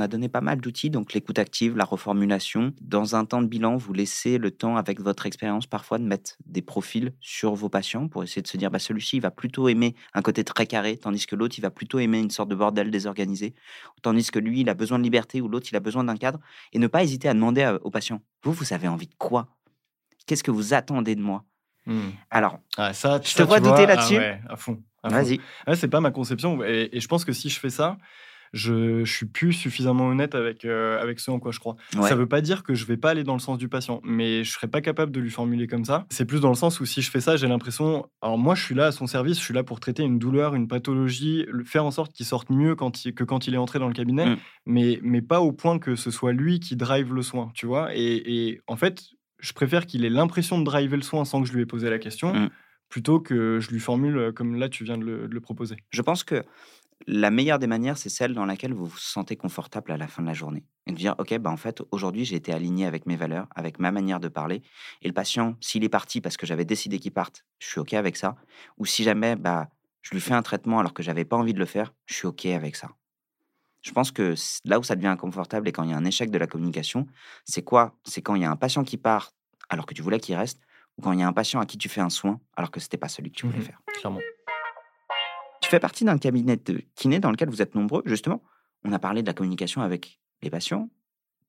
On 0.00 0.02
a 0.02 0.08
donné 0.08 0.30
pas 0.30 0.40
mal 0.40 0.62
d'outils, 0.62 0.88
donc 0.88 1.12
l'écoute 1.12 1.38
active, 1.38 1.76
la 1.76 1.84
reformulation. 1.84 2.72
Dans 2.80 3.16
un 3.16 3.26
temps 3.26 3.42
de 3.42 3.46
bilan, 3.46 3.76
vous 3.76 3.92
laissez 3.92 4.38
le 4.38 4.50
temps, 4.50 4.78
avec 4.78 4.98
votre 4.98 5.26
expérience 5.26 5.66
parfois, 5.66 5.98
de 5.98 6.04
mettre 6.04 6.36
des 6.46 6.62
profils 6.62 7.12
sur 7.20 7.54
vos 7.54 7.68
patients 7.68 8.08
pour 8.08 8.22
essayer 8.22 8.40
de 8.40 8.46
se 8.46 8.56
dire, 8.56 8.70
bah, 8.70 8.78
celui-ci, 8.78 9.16
il 9.16 9.20
va 9.20 9.30
plutôt 9.30 9.68
aimer 9.68 9.94
un 10.14 10.22
côté 10.22 10.42
très 10.42 10.66
carré, 10.66 10.96
tandis 10.96 11.26
que 11.26 11.36
l'autre, 11.36 11.56
il 11.58 11.60
va 11.60 11.70
plutôt 11.70 11.98
aimer 11.98 12.18
une 12.18 12.30
sorte 12.30 12.48
de 12.48 12.54
bordel 12.54 12.90
désorganisé, 12.90 13.54
tandis 14.00 14.30
que 14.30 14.38
lui, 14.38 14.62
il 14.62 14.70
a 14.70 14.74
besoin 14.74 14.98
de 14.98 15.04
liberté 15.04 15.42
ou 15.42 15.48
l'autre, 15.48 15.66
il 15.70 15.76
a 15.76 15.80
besoin 15.80 16.02
d'un 16.02 16.16
cadre. 16.16 16.40
Et 16.72 16.78
ne 16.78 16.86
pas 16.86 17.02
hésiter 17.02 17.28
à 17.28 17.34
demander 17.34 17.76
au 17.82 17.90
patient, 17.90 18.22
vous, 18.42 18.54
vous 18.54 18.72
avez 18.72 18.88
envie 18.88 19.06
de 19.06 19.14
quoi? 19.18 19.48
Qu'est-ce 20.26 20.42
que 20.42 20.50
vous 20.50 20.72
attendez 20.72 21.14
de 21.14 21.20
moi? 21.20 21.44
Mmh. 21.84 22.08
Alors, 22.30 22.58
ah, 22.78 22.94
ça, 22.94 23.20
je 23.22 23.34
te 23.34 23.42
vois 23.42 23.60
douter 23.60 23.82
ah 23.82 23.86
là-dessus. 23.86 24.16
à 24.16 24.56
fond. 24.56 24.82
Vas-y. 25.04 25.40
c'est 25.74 25.88
pas 25.88 26.00
ma 26.00 26.10
conception. 26.10 26.64
Et, 26.64 26.88
je 26.94 27.06
pense 27.06 27.26
que 27.26 27.34
si 27.34 27.50
je 27.50 27.60
fais 27.60 27.70
ça, 27.70 27.98
je, 28.52 29.04
je 29.04 29.12
suis 29.12 29.26
plus 29.26 29.52
suffisamment 29.52 30.08
honnête 30.08 30.34
avec, 30.34 30.64
euh, 30.64 31.00
avec 31.00 31.20
ce 31.20 31.30
en 31.30 31.38
quoi 31.38 31.52
je 31.52 31.58
crois. 31.58 31.76
Ça 31.92 32.14
veut 32.14 32.28
pas 32.28 32.40
dire 32.40 32.62
que 32.62 32.74
je 32.74 32.84
vais 32.84 32.96
pas 32.96 33.10
aller 33.10 33.24
dans 33.24 33.34
le 33.34 33.40
sens 33.40 33.58
du 33.58 33.68
patient, 33.68 34.00
mais 34.04 34.44
je 34.44 34.52
serais 34.52 34.68
pas 34.68 34.80
capable 34.80 35.12
de 35.12 35.20
lui 35.20 35.30
formuler 35.30 35.66
comme 35.66 35.84
ça. 35.84 36.06
C'est 36.10 36.24
plus 36.24 36.40
dans 36.40 36.48
le 36.48 36.54
sens 36.54 36.80
où 36.80 36.86
si 36.86 37.02
je 37.02 37.10
fais 37.10 37.20
ça, 37.20 37.36
j'ai 37.36 37.46
l'impression. 37.48 38.06
Alors, 38.22 38.38
moi, 38.38 38.54
je 38.54 38.64
suis 38.64 38.74
là 38.74 38.86
à 38.86 38.92
son 38.92 39.06
service, 39.06 39.38
je 39.38 39.44
suis 39.44 39.54
là 39.54 39.62
pour 39.62 39.80
traiter 39.80 40.02
une 40.02 40.18
douleur, 40.18 40.54
une 40.54 40.68
pathologie, 40.68 41.46
faire 41.64 41.84
en 41.84 41.90
sorte 41.90 42.12
qu'il 42.12 42.26
sorte 42.26 42.50
mieux 42.50 42.74
quand 42.74 43.04
il, 43.04 43.14
que 43.14 43.24
quand 43.24 43.46
il 43.46 43.54
est 43.54 43.58
entré 43.58 43.78
dans 43.78 43.88
le 43.88 43.94
cabinet, 43.94 44.26
mmh. 44.26 44.36
mais, 44.66 45.00
mais 45.02 45.22
pas 45.22 45.40
au 45.40 45.52
point 45.52 45.78
que 45.78 45.96
ce 45.96 46.10
soit 46.10 46.32
lui 46.32 46.60
qui 46.60 46.76
drive 46.76 47.14
le 47.14 47.22
soin, 47.22 47.50
tu 47.54 47.66
vois. 47.66 47.94
Et, 47.94 48.48
et 48.48 48.60
en 48.66 48.76
fait, 48.76 49.02
je 49.40 49.52
préfère 49.52 49.86
qu'il 49.86 50.04
ait 50.04 50.10
l'impression 50.10 50.58
de 50.58 50.64
driver 50.64 50.96
le 50.96 51.02
soin 51.02 51.24
sans 51.24 51.42
que 51.42 51.48
je 51.48 51.52
lui 51.52 51.62
ai 51.62 51.66
posé 51.66 51.90
la 51.90 51.98
question, 51.98 52.34
mmh. 52.34 52.50
plutôt 52.88 53.20
que 53.20 53.58
je 53.60 53.70
lui 53.70 53.80
formule 53.80 54.18
euh, 54.18 54.32
comme 54.32 54.56
là 54.56 54.68
tu 54.68 54.84
viens 54.84 54.98
de 54.98 55.04
le, 55.04 55.40
proposer. 55.40 55.76
Je 55.90 56.02
pense 56.02 56.24
que 56.24 56.42
la 57.06 57.30
meilleure 57.30 57.58
des 57.58 57.66
manières, 57.66 57.96
c'est 57.98 58.08
celle 58.08 58.34
dans 58.34 58.44
laquelle 58.44 58.74
vous 58.74 58.86
vous 58.86 58.98
sentez 58.98 59.36
confortable 59.36 59.92
à 59.92 59.96
la 59.96 60.06
fin 60.06 60.22
de 60.22 60.26
la 60.26 60.34
journée. 60.34 60.64
Et 60.86 60.92
de 60.92 60.96
dire, 60.96 61.14
OK, 61.18 61.36
bah 61.38 61.50
en 61.50 61.56
fait, 61.56 61.82
aujourd'hui, 61.90 62.24
j'ai 62.24 62.36
été 62.36 62.52
aligné 62.52 62.86
avec 62.86 63.06
mes 63.06 63.16
valeurs, 63.16 63.46
avec 63.54 63.78
ma 63.78 63.90
manière 63.90 64.20
de 64.20 64.28
parler. 64.28 64.62
Et 65.02 65.08
le 65.08 65.14
patient, 65.14 65.56
s'il 65.60 65.84
est 65.84 65.88
parti 65.88 66.20
parce 66.20 66.36
que 66.36 66.46
j'avais 66.46 66.64
décidé 66.64 66.98
qu'il 66.98 67.12
parte, 67.12 67.44
je 67.58 67.68
suis 67.68 67.80
OK 67.80 67.94
avec 67.94 68.16
ça. 68.16 68.36
Ou 68.78 68.86
si 68.86 69.02
jamais 69.02 69.36
bah, 69.36 69.68
je 70.02 70.10
lui 70.10 70.20
fais 70.20 70.34
un 70.34 70.42
traitement 70.42 70.78
alors 70.78 70.92
que 70.92 71.02
j'avais 71.02 71.24
pas 71.24 71.36
envie 71.36 71.54
de 71.54 71.58
le 71.58 71.66
faire, 71.66 71.94
je 72.06 72.14
suis 72.14 72.26
OK 72.26 72.46
avec 72.46 72.76
ça. 72.76 72.88
Je 73.82 73.92
pense 73.92 74.12
que 74.12 74.34
là 74.64 74.78
où 74.78 74.82
ça 74.82 74.94
devient 74.94 75.08
inconfortable 75.08 75.68
et 75.68 75.72
quand 75.72 75.84
il 75.84 75.90
y 75.90 75.94
a 75.94 75.96
un 75.96 76.04
échec 76.04 76.30
de 76.30 76.38
la 76.38 76.46
communication, 76.46 77.06
c'est 77.44 77.62
quoi? 77.62 77.98
C'est 78.04 78.20
quand 78.20 78.34
il 78.34 78.42
y 78.42 78.44
a 78.44 78.50
un 78.50 78.56
patient 78.56 78.84
qui 78.84 78.98
part 78.98 79.32
alors 79.70 79.86
que 79.86 79.94
tu 79.94 80.02
voulais 80.02 80.18
qu'il 80.18 80.34
reste, 80.34 80.60
ou 80.98 81.02
quand 81.02 81.12
il 81.12 81.20
y 81.20 81.22
a 81.22 81.28
un 81.28 81.32
patient 81.32 81.60
à 81.60 81.66
qui 81.66 81.78
tu 81.78 81.88
fais 81.88 82.00
un 82.00 82.10
soin 82.10 82.40
alors 82.56 82.70
que 82.70 82.80
ce 82.80 82.86
n'était 82.86 82.98
pas 82.98 83.08
celui 83.08 83.30
que 83.30 83.36
tu 83.36 83.46
voulais 83.46 83.60
mmh 83.60 83.62
faire. 83.62 83.80
Clairement. 84.00 84.20
Fais 85.70 85.78
partie 85.78 86.04
d'un 86.04 86.18
cabinet 86.18 86.56
de 86.56 86.82
kiné 86.96 87.20
dans 87.20 87.30
lequel 87.30 87.48
vous 87.48 87.62
êtes 87.62 87.76
nombreux, 87.76 88.02
justement. 88.04 88.42
On 88.82 88.92
a 88.92 88.98
parlé 88.98 89.22
de 89.22 89.28
la 89.28 89.34
communication 89.34 89.82
avec 89.82 90.18
les 90.42 90.50
patients. 90.50 90.90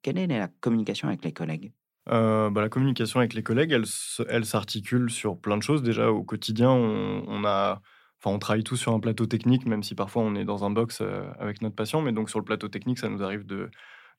Quelle 0.03 0.19
est 0.19 0.27
la 0.27 0.47
communication 0.47 1.07
avec 1.07 1.25
les 1.25 1.31
collègues? 1.31 1.73
Euh, 2.07 2.51
bah, 2.51 2.61
la 2.61 2.69
communication 2.69 3.19
avec 3.19 3.33
les 3.33 3.41
collègues, 3.41 3.71
elle, 3.71 3.85
elle 4.29 4.45
s'articule 4.45 5.09
sur 5.09 5.39
plein 5.39 5.57
de 5.57 5.63
choses. 5.63 5.81
Déjà, 5.81 6.11
au 6.11 6.23
quotidien, 6.23 6.69
on 6.69 7.43
a 7.45 7.81
on 8.23 8.37
travaille 8.37 8.63
tous 8.63 8.75
sur 8.75 8.93
un 8.93 8.99
plateau 8.99 9.25
technique, 9.25 9.65
même 9.65 9.81
si 9.81 9.95
parfois 9.95 10.21
on 10.21 10.35
est 10.35 10.45
dans 10.45 10.65
un 10.65 10.69
box 10.69 10.99
euh, 11.01 11.23
avec 11.39 11.63
notre 11.63 11.75
patient. 11.75 12.01
Mais 12.01 12.11
donc 12.11 12.29
sur 12.29 12.37
le 12.37 12.45
plateau 12.45 12.67
technique, 12.67 12.99
ça 12.99 13.09
nous 13.09 13.23
arrive 13.23 13.47
de, 13.47 13.71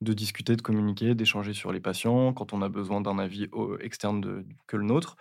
de 0.02 0.12
discuter, 0.12 0.56
de 0.56 0.62
communiquer, 0.62 1.14
d'échanger 1.14 1.52
sur 1.52 1.72
les 1.72 1.80
patients 1.80 2.32
quand 2.32 2.52
on 2.52 2.62
a 2.62 2.68
besoin 2.68 3.00
d'un 3.00 3.18
avis 3.18 3.48
externe 3.80 4.44
que 4.66 4.76
le 4.76 4.84
nôtre. 4.84 5.16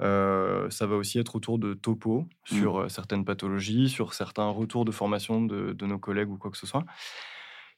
Euh, 0.00 0.68
ça 0.70 0.86
va 0.86 0.96
aussi 0.96 1.18
être 1.18 1.36
autour 1.36 1.58
de 1.58 1.74
topo 1.74 2.20
mmh. 2.20 2.56
sur 2.56 2.80
euh, 2.80 2.88
certaines 2.88 3.24
pathologies, 3.24 3.88
sur 3.88 4.14
certains 4.14 4.48
retours 4.48 4.84
de 4.84 4.90
formation 4.90 5.42
de, 5.42 5.86
nos 5.86 5.98
collègues 5.98 6.30
ou 6.30 6.38
quoi 6.38 6.50
que 6.50 6.56
ce 6.56 6.66
soit. 6.66 6.84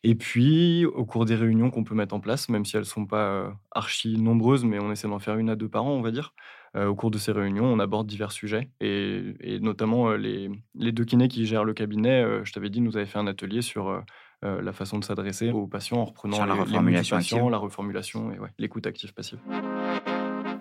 Et 0.03 0.15
puis, 0.15 0.85
au 0.85 1.05
cours 1.05 1.25
des 1.25 1.35
réunions 1.35 1.71
qu'on 1.71 1.83
peut 1.83 1.95
mettre 1.95 2.15
en 2.15 2.21
place, 2.21 2.49
même 2.49 2.65
si 2.65 2.77
elles 2.77 2.83
ne 2.83 2.87
sont 2.87 3.07
pas 3.07 3.53
archi 3.73 4.19
nombreuses, 4.19 4.65
mais 4.65 4.79
on 4.79 4.93
essaie 4.93 5.09
d'en 5.09 5.19
faire 5.19 5.37
une 5.37 5.51
à 5.51 5.57
deux 5.57 5.69
par 5.69 5.85
an, 5.85 5.91
on 5.91 6.03
va 6.03 6.13
dire, 6.13 6.33
au 6.77 6.95
cours 6.95 7.11
de 7.11 7.17
ces 7.17 7.33
réunions, 7.33 7.65
on 7.65 7.79
aborde 7.81 8.07
divers 8.07 8.31
sujets. 8.31 8.69
Et, 8.81 9.59
notamment, 9.61 10.13
les, 10.13 10.51
les, 10.75 10.93
deux 10.93 11.05
kinés 11.07 11.27
qui 11.27 11.47
gèrent 11.47 11.65
le 11.65 11.73
cabinet, 11.73 12.45
je 12.45 12.53
t'avais 12.53 12.69
dit, 12.69 12.83
nous 12.83 12.97
avaient 12.97 13.07
fait 13.07 13.19
un 13.19 13.27
atelier 13.27 13.63
sur 13.63 14.05
la 14.43 14.73
façon 14.73 14.99
de 14.99 15.05
s'adresser 15.05 15.51
aux 15.51 15.67
patients 15.67 15.99
en 15.99 16.05
reprenant 16.05 16.45
la 16.45 16.55
reformulation 16.55 17.49
la 17.49 17.59
reformulation 17.59 18.33
et 18.33 18.37
l'écoute 18.59 18.87
active 18.87 19.13
passive. 19.15 19.39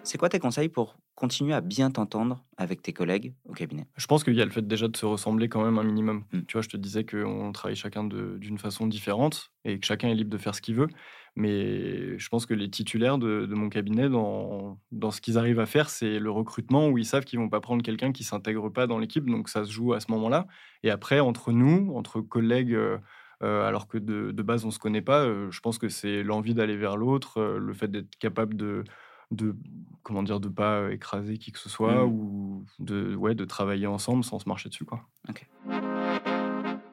c'est 0.03 0.17
quoi 0.17 0.29
tes 0.29 0.39
conseils 0.39 0.69
pour 0.69 0.97
continuer 1.15 1.53
à 1.53 1.61
bien 1.61 1.91
t'entendre 1.91 2.43
avec 2.57 2.81
tes 2.81 2.93
collègues 2.93 3.33
au 3.45 3.53
cabinet? 3.53 3.87
Je 3.97 4.05
pense 4.07 4.23
qu'il 4.23 4.35
y 4.35 4.41
a 4.41 4.45
le 4.45 4.51
fait 4.51 4.65
déjà 4.65 4.87
de 4.87 4.95
se 4.95 5.05
ressembler 5.05 5.49
quand 5.49 5.63
même 5.63 5.77
un 5.77 5.83
minimum. 5.83 6.23
Mm. 6.31 6.41
Tu 6.47 6.53
vois, 6.53 6.61
je 6.61 6.69
te 6.69 6.77
disais 6.77 7.05
qu'on 7.05 7.51
travaille 7.51 7.75
chacun 7.75 8.03
d'une 8.03 8.57
façon 8.57 8.87
différente 8.87 9.51
et 9.63 9.79
que 9.79 9.85
chacun 9.85 10.09
est 10.09 10.15
libre 10.15 10.29
de 10.29 10.37
faire 10.37 10.55
ce 10.55 10.61
qu'il 10.61 10.75
veut. 10.75 10.87
Mais 11.35 12.17
je 12.17 12.29
pense 12.29 12.45
que 12.45 12.53
les 12.53 12.69
titulaires 12.69 13.17
de, 13.17 13.45
de 13.45 13.55
mon 13.55 13.67
cabinet, 13.67 14.07
dans, 14.07 14.79
dans 14.91 15.11
ce 15.11 15.19
qu'ils 15.19 15.37
arrivent 15.37 15.59
à 15.59 15.65
faire, 15.65 15.89
c'est 15.89 16.17
le 16.17 16.31
recrutement 16.31 16.87
où 16.87 16.97
ils 16.97 17.05
savent 17.05 17.25
qu'ils 17.25 17.39
vont 17.39 17.49
pas 17.49 17.59
prendre 17.59 17.83
quelqu'un 17.83 18.13
qui 18.13 18.23
s'intègre 18.23 18.69
pas 18.69 18.87
dans 18.87 18.99
l'équipe. 18.99 19.29
Donc 19.29 19.49
ça 19.49 19.65
se 19.65 19.71
joue 19.71 19.93
à 19.93 19.99
ce 19.99 20.09
moment-là. 20.11 20.47
Et 20.83 20.89
après, 20.89 21.19
entre 21.19 21.51
nous, 21.51 21.93
entre 21.95 22.21
collègues, 22.21 22.73
euh, 22.73 22.97
euh, 22.97 22.99
alors 23.41 23.87
que 23.87 23.97
de, 23.97 24.31
de 24.31 24.43
base 24.43 24.65
on 24.65 24.71
se 24.71 24.79
connaît 24.79 25.01
pas, 25.01 25.25
je 25.49 25.59
pense 25.59 25.77
que 25.77 25.89
c'est 25.89 26.23
l'envie 26.23 26.53
d'aller 26.53 26.77
vers 26.77 26.97
l'autre, 26.97 27.41
le 27.41 27.73
fait 27.73 27.87
d'être 27.87 28.15
capable 28.17 28.55
de 28.55 28.83
de 29.31 29.55
comment 30.03 30.21
dire 30.21 30.39
de 30.39 30.49
pas 30.49 30.91
écraser 30.91 31.37
qui 31.39 31.51
que 31.51 31.57
ce 31.59 31.67
soit 31.67 32.05
Mm. 32.05 32.09
ou 32.09 32.65
de 32.79 33.15
ouais 33.15 33.33
de 33.33 33.43
travailler 33.43 33.87
ensemble 33.87 34.23
sans 34.23 34.37
se 34.37 34.47
marcher 34.47 34.69
dessus 34.69 34.85
quoi. 34.85 35.01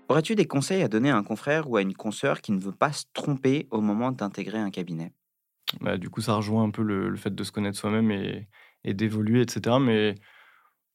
Aurais-tu 0.09 0.35
des 0.35 0.47
conseils 0.47 0.83
à 0.83 0.89
donner 0.89 1.11
à 1.11 1.17
un 1.17 1.23
confrère 1.23 1.71
ou 1.71 1.77
à 1.77 1.83
une 1.83 1.95
consoeur 1.95 2.41
qui 2.41 2.53
ne 2.53 2.59
veut 2.61 2.73
pas 2.73 2.93
se 2.93 3.05
tromper 3.15 3.67
au 3.71 3.81
moment 3.81 4.13
d'intégrer 4.13 4.59
un 4.59 4.71
cabinet? 4.71 5.13
Bah, 5.81 5.97
du 5.97 6.11
coup, 6.11 6.21
ça 6.21 6.35
rejoint 6.35 6.65
un 6.65 6.71
peu 6.71 6.83
le, 6.83 7.09
le 7.09 7.17
fait 7.17 7.35
de 7.35 7.45
se 7.45 7.53
connaître 7.53 7.79
soi-même 7.79 8.11
et, 8.11 8.49
et 8.85 8.93
d'évoluer, 8.93 9.41
etc. 9.41 9.77
Mais 9.81 10.17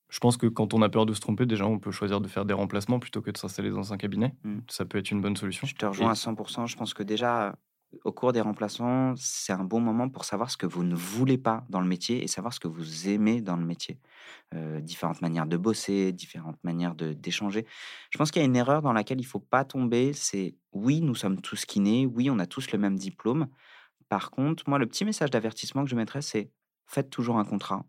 je 0.09 0.19
pense 0.19 0.37
que 0.37 0.47
quand 0.47 0.73
on 0.73 0.81
a 0.81 0.89
peur 0.89 1.05
de 1.05 1.13
se 1.13 1.19
tromper, 1.19 1.45
déjà, 1.45 1.65
on 1.65 1.79
peut 1.79 1.91
choisir 1.91 2.21
de 2.21 2.27
faire 2.27 2.45
des 2.45 2.53
remplacements 2.53 2.99
plutôt 2.99 3.21
que 3.21 3.31
de 3.31 3.37
s'installer 3.37 3.69
dans 3.69 3.93
un 3.93 3.97
cabinet. 3.97 4.33
Mm. 4.43 4.59
Ça 4.69 4.85
peut 4.85 4.97
être 4.97 5.11
une 5.11 5.21
bonne 5.21 5.35
solution. 5.35 5.67
Je 5.67 5.75
te 5.75 5.85
rejoins 5.85 6.07
Et- 6.09 6.11
à 6.11 6.15
100%. 6.15 6.65
Je 6.65 6.75
pense 6.77 6.93
que 6.93 7.03
déjà, 7.03 7.55
au 8.03 8.11
cours 8.11 8.33
des 8.33 8.41
remplacements, 8.41 9.13
c'est 9.17 9.53
un 9.53 9.63
bon 9.63 9.79
moment 9.79 10.09
pour 10.09 10.25
savoir 10.25 10.49
ce 10.51 10.57
que 10.57 10.65
vous 10.65 10.83
ne 10.83 10.95
voulez 10.95 11.37
pas 11.37 11.65
dans 11.69 11.79
le 11.81 11.87
métier 11.87 12.23
et 12.23 12.27
savoir 12.27 12.53
ce 12.53 12.59
que 12.59 12.67
vous 12.67 13.07
aimez 13.07 13.41
dans 13.41 13.55
le 13.55 13.65
métier. 13.65 13.99
Euh, 14.53 14.79
différentes 14.81 15.21
manières 15.21 15.45
de 15.45 15.57
bosser, 15.57 16.11
différentes 16.13 16.61
manières 16.63 16.95
de- 16.95 17.13
d'échanger. 17.13 17.65
Je 18.11 18.17
pense 18.17 18.31
qu'il 18.31 18.41
y 18.41 18.43
a 18.43 18.47
une 18.47 18.55
erreur 18.57 18.81
dans 18.81 18.93
laquelle 18.93 19.19
il 19.19 19.23
ne 19.23 19.27
faut 19.29 19.39
pas 19.39 19.63
tomber. 19.65 20.11
C'est 20.13 20.55
oui, 20.73 21.01
nous 21.01 21.15
sommes 21.15 21.41
tous 21.41 21.65
kinés, 21.65 22.05
oui, 22.05 22.29
on 22.29 22.39
a 22.39 22.45
tous 22.45 22.71
le 22.71 22.77
même 22.77 22.97
diplôme. 22.97 23.47
Par 24.09 24.31
contre, 24.31 24.63
moi, 24.69 24.79
le 24.79 24.85
petit 24.85 25.03
message 25.05 25.31
d'avertissement 25.31 25.83
que 25.83 25.89
je 25.89 25.95
mettrais, 25.95 26.21
c'est 26.21 26.51
faites 26.85 27.09
toujours 27.09 27.37
un 27.39 27.45
contrat. 27.45 27.83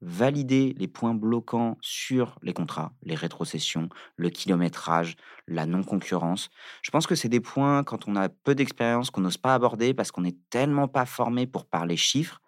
Validez 0.00 0.74
les 0.76 0.88
points 0.88 1.14
bloquants 1.14 1.78
sur 1.80 2.38
les 2.42 2.52
contrats, 2.52 2.92
les 3.02 3.14
rétrocessions, 3.14 3.88
le 4.16 4.28
kilométrage, 4.28 5.16
la 5.46 5.66
non-concurrence. 5.66 6.50
Je 6.82 6.90
pense 6.90 7.06
que 7.06 7.14
c'est 7.14 7.28
des 7.28 7.40
points, 7.40 7.84
quand 7.84 8.06
on 8.08 8.16
a 8.16 8.28
peu 8.28 8.54
d'expérience, 8.54 9.10
qu'on 9.10 9.22
n'ose 9.22 9.38
pas 9.38 9.54
aborder 9.54 9.94
parce 9.94 10.10
qu'on 10.10 10.22
n'est 10.22 10.36
tellement 10.50 10.88
pas 10.88 11.06
formé 11.06 11.46
pour 11.46 11.66
parler 11.66 11.96
chiffres. 11.96 12.40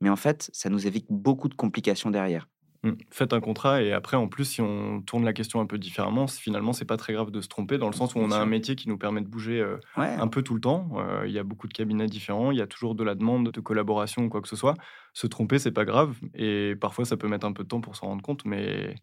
Mais 0.00 0.10
en 0.10 0.16
fait, 0.16 0.50
ça 0.52 0.68
nous 0.68 0.86
évite 0.86 1.06
beaucoup 1.10 1.48
de 1.48 1.54
complications 1.54 2.10
derrière. 2.10 2.46
Mm. 2.84 2.90
Faites 3.10 3.32
un 3.32 3.40
contrat 3.40 3.82
et 3.82 3.92
après, 3.92 4.16
en 4.16 4.28
plus, 4.28 4.44
si 4.44 4.60
on 4.62 5.02
tourne 5.02 5.24
la 5.24 5.32
question 5.32 5.60
un 5.60 5.66
peu 5.66 5.78
différemment, 5.78 6.28
finalement, 6.28 6.72
c'est 6.72 6.84
pas 6.84 6.96
très 6.96 7.12
grave 7.12 7.30
de 7.32 7.40
se 7.40 7.48
tromper 7.48 7.76
dans 7.76 7.88
le 7.88 7.92
sens 7.92 8.14
où 8.14 8.18
on 8.18 8.30
a 8.30 8.36
un 8.38 8.46
métier 8.46 8.76
qui 8.76 8.88
nous 8.88 8.96
permet 8.98 9.20
de 9.20 9.26
bouger 9.26 9.60
euh, 9.60 9.78
Ouais, 9.96 10.06
un 10.14 10.28
peu 10.28 10.42
tout 10.42 10.54
le 10.54 10.60
temps. 10.60 10.88
Euh, 10.96 11.24
Il 11.26 11.32
y 11.32 11.38
a 11.40 11.42
beaucoup 11.42 11.66
de 11.66 11.72
cabinets 11.72 12.06
différents, 12.06 12.52
il 12.52 12.58
y 12.58 12.62
a 12.62 12.68
toujours 12.68 12.94
de 12.94 13.02
la 13.02 13.16
demande 13.16 13.50
de 13.50 13.60
collaboration 13.60 14.22
ou 14.24 14.28
quoi 14.28 14.40
que 14.40 14.48
ce 14.48 14.54
soit. 14.56 14.74
Se 15.12 15.26
tromper, 15.26 15.58
c'est 15.58 15.72
pas 15.72 15.84
grave 15.84 16.16
et 16.34 16.74
parfois 16.80 17.04
ça 17.04 17.16
peut 17.16 17.26
mettre 17.28 17.46
un 17.46 17.52
peu 17.52 17.64
de 17.64 17.68
temps 17.68 17.80
pour 17.80 17.96
s'en 17.96 18.06
rendre 18.06 18.22
compte, 18.22 18.44
mais 18.44 18.94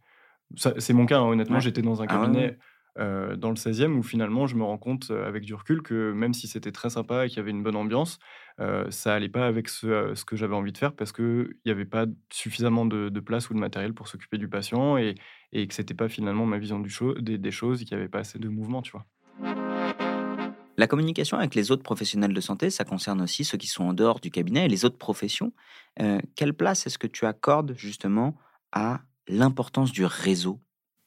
c'est 0.56 0.94
mon 0.94 1.06
cas. 1.06 1.20
hein, 1.20 1.24
honnêtement, 1.24 1.56
Ouais. 1.56 1.62
j'étais 1.62 1.82
dans 1.82 2.02
un 2.02 2.06
Ah 2.08 2.16
cabinet 2.18 2.46
ouais. 2.46 2.58
Euh, 2.98 3.36
dans 3.36 3.50
le 3.50 3.56
16e 3.56 3.94
où 3.98 4.04
finalement 4.04 4.48
je 4.48 4.56
me 4.56 4.64
rends 4.64 4.78
compte 4.78 5.12
euh, 5.12 5.28
avec 5.28 5.44
du 5.44 5.54
recul 5.54 5.82
que 5.82 6.14
même 6.14 6.34
si 6.34 6.48
c'était 6.48 6.72
très 6.72 6.90
sympa 6.90 7.26
et 7.26 7.28
qu'il 7.28 7.38
y 7.38 7.40
avait 7.42 7.52
une 7.52 7.62
bonne 7.62 7.76
ambiance, 7.76 8.20
euh, 8.62 8.90
ça 8.90 9.14
allait 9.14 9.28
pas 9.28 9.48
avec 9.48 9.68
ce, 9.68 10.14
que 10.24 10.38
j'avais 10.38 10.56
envie 10.56 10.72
de 10.72 10.78
faire 10.78 10.94
parce 10.94 11.12
qu'il 11.12 11.56
n'y 11.66 11.72
avait 11.72 11.86
pas 11.86 12.06
suffisamment 12.32 12.86
de, 12.86 13.10
place 13.20 13.50
ou 13.50 13.54
de 13.54 13.60
matériel 13.60 13.94
pour 13.94 14.08
s'occuper 14.08 14.38
du 14.38 14.48
patient 14.48 14.98
et, 14.98 15.16
et 15.52 15.68
que 15.68 15.74
c'était 15.74 15.94
pas 15.94 16.08
finalement 16.08 16.46
ma 16.46 16.58
vision 16.58 16.80
des, 16.80 16.90
choses, 17.52 17.84
qu'il 17.84 17.98
n'y 17.98 18.02
avait 18.02 18.10
pas 18.10 18.20
assez 18.20 18.40
de 18.40 18.48
mouvement, 18.48 18.82
tu 18.82 18.94
vois. 18.94 19.06
La 20.78 20.88
communication 20.88 21.38
avec 21.38 21.56
les 21.56 21.72
autres 21.72 21.84
professionnels 21.84 22.34
de 22.34 22.42
santé, 22.42 22.70
ça 22.70 22.86
concerne 22.86 23.22
aussi 23.22 23.44
ceux 23.44 23.58
qui 23.58 23.68
sont 23.68 23.86
en 23.86 23.94
dehors 23.94 24.20
du 24.20 24.32
cabinet 24.32 24.66
et 24.66 24.70
les 24.70 24.84
autres 24.84 24.98
professions. 24.98 25.54
Quelle 26.36 26.54
place 26.54 26.86
est-ce 26.86 26.98
que 26.98 27.08
tu 27.08 27.26
accordes 27.26 27.74
justement 27.78 28.36
à 28.74 29.02
l'importance 29.28 29.94
du 29.94 30.04
réseau 30.04 30.60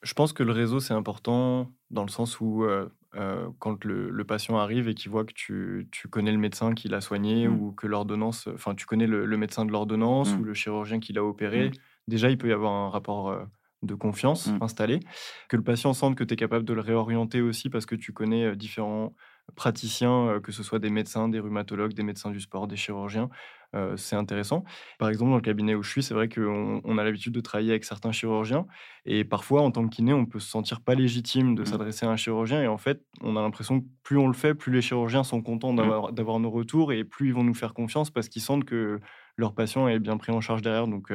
Je 0.03 0.13
pense 0.15 0.33
que 0.33 0.43
le 0.43 0.53
réseau, 0.53 0.81
c'est 0.81 0.95
important 0.95 1.73
dans 1.91 2.03
le 2.05 2.09
sens 2.11 2.41
où 2.41 2.63
euh, 2.65 2.89
euh, 3.17 3.49
quand 3.59 3.85
le, 3.85 4.11
le 4.11 4.25
patient 4.25 4.57
arrive 4.59 4.89
et 4.89 4.95
qu'il 4.95 5.11
voit 5.11 5.25
que 5.25 5.33
tu, 5.35 5.89
tu 5.91 6.09
connais 6.09 6.31
le 6.33 6.39
médecin 6.39 6.75
qui 6.75 6.89
l'a 6.89 7.01
soigné 7.01 7.49
Mm. 7.49 7.61
ou 7.61 7.73
que 7.73 7.87
l'ordonnance, 7.87 8.49
enfin, 8.55 8.75
tu 8.75 8.87
connais 8.87 9.07
le, 9.07 9.25
le 9.27 9.37
médecin 9.37 9.65
de 9.65 9.73
l'ordonnance 9.73 10.33
Mm. 10.35 10.41
ou 10.41 10.45
le 10.45 10.55
chirurgien 10.55 11.01
qui 11.01 11.13
l'a 11.13 11.25
opéré, 11.25 11.69
Mm. 11.71 11.73
déjà, 12.07 12.31
il 12.31 12.39
peut 12.39 12.49
y 12.49 12.53
avoir 12.53 12.73
un 12.73 12.91
rapport 12.91 13.31
euh, 13.31 13.45
de 13.83 13.95
confiance 13.95 14.51
installé. 14.61 15.01
Que 15.49 15.57
le 15.57 15.63
patient 15.63 15.93
sente 15.95 16.17
que 16.17 16.25
tu 16.25 16.35
es 16.35 16.37
capable 16.37 16.65
de 16.65 16.75
le 16.75 16.81
réorienter 16.81 17.41
aussi 17.41 17.71
parce 17.71 17.87
que 17.87 17.95
tu 17.95 18.13
connais 18.13 18.57
différents 18.57 19.15
praticiens, 19.57 20.41
que 20.43 20.53
ce 20.53 20.63
soit 20.63 20.79
des 20.79 20.91
médecins, 20.91 21.29
des 21.29 21.41
rhumatologues, 21.41 21.95
des 21.95 22.03
médecins 22.03 22.31
du 22.31 22.41
sport, 22.41 22.67
des 22.69 22.77
chirurgiens. 22.77 23.29
euh, 23.75 23.97
c'est 23.97 24.17
intéressant. 24.17 24.65
Par 24.99 25.09
exemple, 25.11 25.31
dans 25.31 25.37
le 25.37 25.43
cabinet 25.43 25.75
où 25.75 25.83
je 25.83 25.91
suis, 25.91 26.03
c'est 26.03 26.15
vrai 26.15 26.29
qu'on 26.29 26.81
on 26.85 26.99
a 26.99 27.05
l'habitude 27.05 27.33
de 27.35 27.41
travailler 27.41 27.71
avec 27.71 27.85
certains 27.85 28.13
chirurgiens 28.13 28.67
et 29.05 29.25
parfois, 29.25 29.63
en 29.63 29.71
tant 29.71 29.87
que 29.87 29.95
kiné, 29.95 30.13
on 30.15 30.25
peut 30.27 30.41
se 30.41 30.49
sentir 30.49 30.81
pas 30.81 30.95
légitime 30.95 31.55
de 31.55 31.65
Mhm. 31.65 31.67
s'adresser 31.67 32.07
à 32.07 32.11
un 32.11 32.17
chirurgien. 32.17 32.63
Et 32.63 32.67
en 32.69 32.79
fait, 32.79 33.03
on 33.21 33.37
a 33.37 33.43
l'impression 33.43 33.81
que 33.81 33.87
plus 34.03 34.17
on 34.19 34.27
le 34.27 34.33
fait, 34.35 34.55
plus 34.55 34.73
les 34.73 34.81
chirurgiens 34.83 35.25
sont 35.25 35.43
contents 35.43 35.75
d'avoir 35.75 36.13
d'avoir 36.13 36.39
nos 36.41 36.51
retours 36.51 36.93
et 36.93 37.05
plus 37.05 37.29
ils 37.29 37.35
vont 37.35 37.45
nous 37.45 37.55
faire 37.55 37.75
confiance 37.75 38.11
parce 38.11 38.29
qu'ils 38.29 38.43
sentent 38.43 38.65
que 38.65 39.01
leur 39.37 39.55
patient 39.55 39.87
est 39.89 39.99
bien 39.99 40.17
pris 40.17 40.33
en 40.33 40.41
charge 40.41 40.63
derrière. 40.63 40.89
Donc, 40.89 41.11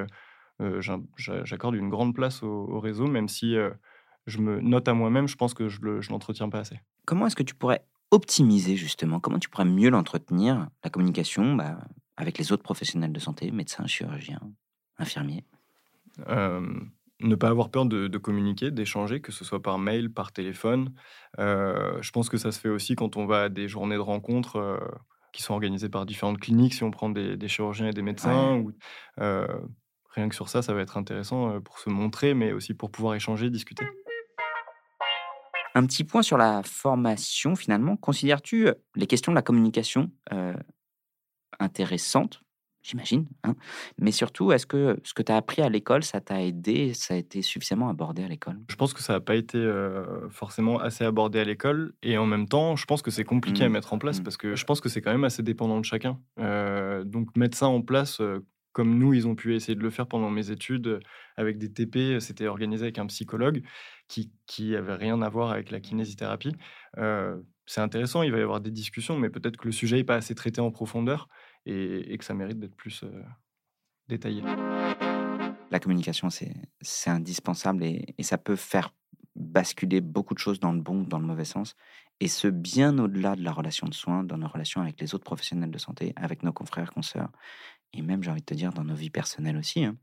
euh, 0.61 0.81
j'accorde 1.17 1.75
une 1.75 1.89
grande 1.89 2.13
place 2.15 2.43
au, 2.43 2.47
au 2.49 2.79
réseau, 2.79 3.07
même 3.07 3.27
si 3.27 3.55
euh, 3.55 3.71
je 4.27 4.37
me 4.39 4.59
note 4.61 4.87
à 4.87 4.93
moi-même, 4.93 5.27
je 5.27 5.35
pense 5.35 5.53
que 5.53 5.69
je 5.69 5.79
je 6.01 6.09
l'entretiens 6.11 6.49
pas 6.49 6.59
assez. 6.59 6.79
Comment 7.05 7.27
est-ce 7.27 7.35
que 7.35 7.43
tu 7.43 7.55
pourrais 7.55 7.85
optimiser 8.13 8.75
justement 8.75 9.19
Comment 9.19 9.39
tu 9.39 9.49
pourrais 9.49 9.65
mieux 9.65 9.89
l'entretenir, 9.89 10.67
la 10.83 10.89
communication 10.89 11.55
bah, 11.55 11.79
avec 12.17 12.37
les 12.37 12.51
autres 12.51 12.63
professionnels 12.63 13.11
de 13.11 13.19
santé, 13.19 13.51
médecins, 13.51 13.87
chirurgiens, 13.87 14.41
infirmiers? 14.97 15.45
Euh, 16.27 16.61
ne 17.21 17.35
pas 17.35 17.49
avoir 17.49 17.69
peur 17.69 17.85
de, 17.85 18.07
de 18.07 18.17
communiquer, 18.17 18.71
d'échanger, 18.71 19.21
que 19.21 19.31
ce 19.31 19.45
soit 19.45 19.61
par 19.61 19.79
mail, 19.79 20.11
par 20.11 20.31
téléphone. 20.31 20.93
Euh, 21.39 22.01
je 22.01 22.11
pense 22.11 22.29
que 22.29 22.37
ça 22.37 22.51
se 22.51 22.59
fait 22.59 22.69
aussi 22.69 22.95
quand 22.95 23.17
on 23.17 23.25
va 23.25 23.43
à 23.43 23.49
des 23.49 23.67
journées 23.67 23.95
de 23.95 24.01
rencontres 24.01 24.57
euh, 24.57 24.77
qui 25.31 25.41
sont 25.41 25.53
organisées 25.53 25.89
par 25.89 26.05
différentes 26.05 26.39
cliniques, 26.39 26.73
si 26.73 26.83
on 26.83 26.91
prend 26.91 27.09
des, 27.09 27.37
des 27.37 27.47
chirurgiens 27.47 27.87
et 27.87 27.93
des 27.93 28.01
médecins. 28.01 28.57
Ou, 28.57 28.73
rien 30.15 30.29
que 30.29 30.35
sur 30.35 30.47
ça, 30.47 30.61
ça 30.61 30.75
va 30.75 30.81
être 30.81 30.97
intéressant 30.97 31.59
pour 31.61 31.79
se 31.79 31.89
montrer, 31.89 32.35
mais 32.35 32.51
aussi 32.51 32.75
pour 32.75 32.91
pouvoir 32.91 33.15
échanger, 33.15 33.49
discuter. 33.49 33.85
Un 35.75 35.85
petit 35.85 36.03
point 36.03 36.21
sur 36.21 36.37
la 36.37 36.61
formation 36.63 37.55
finalement. 37.55 37.95
Considères-tu 37.97 38.67
euh, 38.67 38.73
les 38.95 39.07
questions 39.07 39.31
de 39.31 39.35
la 39.35 39.41
communication 39.41 40.11
euh, 40.31 40.53
intéressantes 41.59 42.41
J'imagine. 42.85 43.27
hein 43.45 43.55
Mais 43.97 44.11
surtout, 44.11 44.51
est-ce 44.51 44.65
que 44.65 44.99
ce 45.05 45.13
que 45.13 45.23
tu 45.23 45.31
as 45.31 45.37
appris 45.37 45.61
à 45.61 45.69
l'école, 45.69 46.03
ça 46.03 46.19
t'a 46.19 46.43
aidé 46.43 46.93
Ça 46.93 47.13
a 47.13 47.17
été 47.17 47.41
suffisamment 47.41 47.87
abordé 47.87 48.25
à 48.25 48.27
l'école? 48.27 48.59
Je 48.69 48.75
pense 48.75 48.93
que 48.93 49.01
ça 49.01 49.13
n'a 49.13 49.19
pas 49.21 49.35
été 49.37 49.57
euh, 49.57 50.27
forcément 50.29 50.79
assez 50.79 51.05
abordé 51.05 51.39
à 51.39 51.45
l'école 51.45 51.93
et 52.03 52.17
en 52.17 52.25
même 52.25 52.45
temps, 52.45 52.75
je 52.75 52.83
pense 52.85 53.01
que 53.01 53.09
c'est 53.09 53.23
compliqué 53.23 53.63
à 53.63 53.69
Mm. 53.69 53.71
mettre 53.71 53.93
en 53.93 53.99
place 53.99 54.19
Mm. 54.19 54.23
parce 54.23 54.35
que 54.35 54.55
je 54.57 54.65
pense 54.65 54.81
que 54.81 54.89
c'est 54.89 54.99
quand 55.01 55.13
même 55.13 55.23
assez 55.23 55.41
dépendant 55.43 55.79
de 55.79 55.85
chacun. 55.85 56.19
Euh, 56.39 57.05
donc 57.05 57.33
mettre 57.37 57.57
ça 57.57 57.67
en 57.67 57.81
place 57.81 58.19
euh, 58.19 58.45
comme 58.73 58.97
nous, 58.97 59.13
ils 59.13 59.27
ont 59.27 59.35
pu 59.35 59.55
essayer 59.55 59.75
de 59.75 59.81
le 59.81 59.89
faire 59.89 60.07
pendant 60.07 60.29
mes 60.29 60.51
études 60.51 60.99
avec 61.37 61.57
des 61.57 61.71
TP, 61.71 62.19
c'était 62.19 62.47
organisé 62.47 62.83
avec 62.83 62.99
un 62.99 63.05
psychologue 63.07 63.63
qui, 64.07 64.31
qui 64.45 64.75
avait 64.75 64.95
rien 64.95 65.21
à 65.21 65.29
voir 65.29 65.51
avec 65.51 65.71
la 65.71 65.79
kinésithérapie. 65.79 66.55
C'est 67.65 67.81
intéressant, 67.81 68.23
il 68.23 68.31
va 68.31 68.39
y 68.39 68.41
avoir 68.41 68.59
des 68.59 68.71
discussions, 68.71 69.17
mais 69.17 69.29
peut-être 69.29 69.57
que 69.57 69.67
le 69.67 69.71
sujet 69.71 69.97
n'est 69.97 70.03
pas 70.03 70.15
assez 70.15 70.35
traité 70.35 70.59
en 70.59 70.71
profondeur 70.71 71.29
et, 71.65 72.17
que 72.17 72.25
ça 72.25 72.33
mérite 72.33 72.59
d'être 72.59 72.75
plus 72.75 73.05
détaillé. 74.09 74.43
La 75.71 75.79
communication, 75.79 76.29
c'est 76.29 77.09
indispensable 77.09 77.83
et, 77.83 78.13
et 78.17 78.23
ça 78.23 78.37
peut 78.37 78.57
faire 78.57 78.93
basculer 79.35 80.01
beaucoup 80.01 80.33
de 80.33 80.39
choses 80.39 80.59
dans 80.59 80.71
le 80.71 80.81
bon 80.81 81.01
ou 81.01 81.05
dans 81.05 81.19
le 81.19 81.25
mauvais 81.25 81.45
sens. 81.45 81.75
Et 82.19 82.27
ce, 82.27 82.47
bien 82.47 82.97
au-delà 82.99 83.35
de 83.35 83.43
la 83.43 83.51
relation 83.51 83.87
de 83.87 83.93
soins, 83.93 84.23
dans 84.23 84.37
nos 84.37 84.47
relations 84.47 84.81
avec 84.81 84.99
les 85.01 85.15
autres 85.15 85.23
professionnels 85.23 85.71
de 85.71 85.77
santé, 85.77 86.13
avec 86.15 86.43
nos 86.43 86.53
confrères, 86.53 86.93
consoeurs, 86.93 87.31
et 87.93 88.01
même, 88.01 88.23
j'ai 88.23 88.31
envie 88.31 88.41
de 88.41 88.45
te 88.45 88.53
dire, 88.53 88.73
dans 88.73 88.83
nos 88.83 88.95
vies 88.95 89.09
personnelles 89.09 89.57
aussi. 89.57 89.83
hein. 89.85 89.97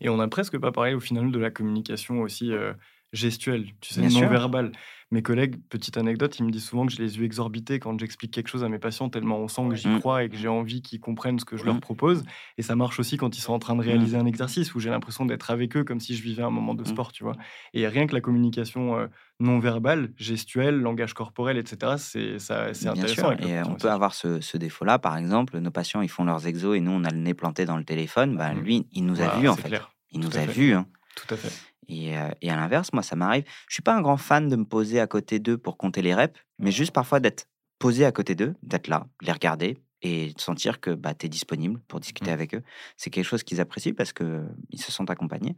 Et 0.00 0.08
on 0.08 0.16
n'a 0.16 0.28
presque 0.28 0.58
pas 0.58 0.72
parlé 0.72 0.94
au 0.94 1.00
final 1.00 1.30
de 1.32 1.38
la 1.38 1.50
communication 1.50 2.20
aussi 2.20 2.52
euh, 2.52 2.74
gestuel, 3.12 3.66
tu 3.80 3.94
sais, 3.94 4.00
Bien 4.00 4.10
sûr. 4.10 4.22
non 4.22 4.28
verbal. 4.28 4.72
Mes 5.10 5.22
collègues, 5.22 5.56
petite 5.70 5.96
anecdote, 5.96 6.38
ils 6.38 6.44
me 6.44 6.50
disent 6.50 6.66
souvent 6.66 6.84
que 6.84 6.92
j'ai 6.92 7.02
les 7.02 7.16
yeux 7.16 7.24
exorbités 7.24 7.78
quand 7.78 7.98
j'explique 7.98 8.30
quelque 8.30 8.48
chose 8.48 8.62
à 8.62 8.68
mes 8.68 8.78
patients, 8.78 9.08
tellement 9.08 9.38
on 9.38 9.48
sent 9.48 9.62
que 9.70 9.74
j'y 9.74 9.88
Mm. 9.88 10.00
crois 10.00 10.22
et 10.24 10.28
que 10.28 10.36
j'ai 10.36 10.48
envie 10.48 10.82
qu'ils 10.82 11.00
comprennent 11.00 11.38
ce 11.38 11.46
que 11.46 11.56
je 11.56 11.62
Mm. 11.62 11.66
leur 11.66 11.80
propose. 11.80 12.24
Et 12.58 12.62
ça 12.62 12.76
marche 12.76 13.00
aussi 13.00 13.16
quand 13.16 13.34
ils 13.34 13.40
sont 13.40 13.54
en 13.54 13.58
train 13.58 13.74
de 13.74 13.80
réaliser 13.80 14.18
un 14.18 14.26
exercice 14.26 14.74
où 14.74 14.80
j'ai 14.80 14.90
l'impression 14.90 15.24
d'être 15.24 15.50
avec 15.50 15.74
eux 15.78 15.84
comme 15.84 15.98
si 15.98 16.14
je 16.14 16.22
vivais 16.22 16.42
un 16.42 16.50
moment 16.50 16.74
de 16.74 16.82
Mm. 16.82 16.86
sport, 16.86 17.12
tu 17.12 17.24
vois. 17.24 17.36
Et 17.72 17.88
rien 17.88 18.06
que 18.06 18.12
la 18.12 18.20
communication 18.20 18.98
euh, 18.98 19.06
non 19.40 19.58
verbale, 19.60 20.12
gestuelle, 20.18 20.78
langage 20.78 21.14
corporel, 21.14 21.56
etc., 21.56 21.94
c'est 21.96 22.38
ça- 22.38 22.74
c'est 22.74 22.88
intéressant. 22.88 23.34
sûr, 23.34 23.46
et 23.48 23.60
on 23.62 23.68
peut 23.70 23.74
aussi. 23.76 23.86
avoir 23.86 24.12
ce, 24.12 24.42
ce 24.42 24.58
défaut-là. 24.58 24.98
Par 24.98 25.16
exemple, 25.16 25.56
nos 25.58 25.70
patients, 25.70 26.02
ils 26.02 26.10
font 26.10 26.24
leurs 26.24 26.46
exos 26.46 26.76
et 26.76 26.80
nous, 26.80 26.90
on 26.90 27.04
a 27.04 27.10
le 27.10 27.16
nez 27.18 27.32
planté 27.32 27.64
dans 27.64 27.78
le 27.78 27.84
téléphone. 27.84 28.34
Mm. 28.34 28.60
lui, 28.60 28.86
il 28.92 29.06
nous 29.06 29.22
a 29.22 29.38
vus, 29.38 29.48
en 29.48 29.56
fait. 29.56 29.68
clair. 29.68 29.90
Il 30.10 30.20
nous 30.20 30.28
Tout 30.28 30.36
a 30.36 30.40
fait. 30.42 30.52
vus. 30.52 30.74
hein. 30.74 30.86
Tout 31.16 31.34
à 31.34 31.36
fait. 31.38 31.52
Et, 31.88 32.16
euh, 32.18 32.30
et 32.42 32.50
à 32.50 32.56
l'inverse, 32.56 32.92
moi, 32.92 33.02
ça 33.02 33.16
m'arrive. 33.16 33.44
Je 33.68 33.74
suis 33.74 33.82
pas 33.82 33.94
un 33.96 34.02
grand 34.02 34.16
fan 34.18 34.48
de 34.48 34.56
me 34.56 34.64
poser 34.64 35.00
à 35.00 35.06
côté 35.06 35.38
d'eux 35.38 35.58
pour 35.58 35.76
compter 35.78 36.02
les 36.02 36.14
reps, 36.14 36.38
mais 36.58 36.70
juste 36.70 36.92
parfois 36.92 37.20
d'être 37.20 37.46
posé 37.78 38.04
à 38.04 38.12
côté 38.12 38.34
d'eux, 38.34 38.54
d'être 38.62 38.88
là, 38.88 39.06
les 39.22 39.32
regarder 39.32 39.78
et 40.02 40.32
de 40.34 40.40
sentir 40.40 40.80
que 40.80 40.90
bah, 40.90 41.14
tu 41.14 41.26
es 41.26 41.28
disponible 41.28 41.80
pour 41.88 42.00
discuter 42.00 42.30
Mm. 42.30 42.32
avec 42.32 42.54
eux. 42.54 42.62
C'est 42.96 43.10
quelque 43.10 43.24
chose 43.24 43.42
qu'ils 43.42 43.60
apprécient 43.60 43.94
parce 43.94 44.12
qu'ils 44.12 44.46
se 44.80 44.92
sentent 44.92 45.10
accompagnés. 45.10 45.56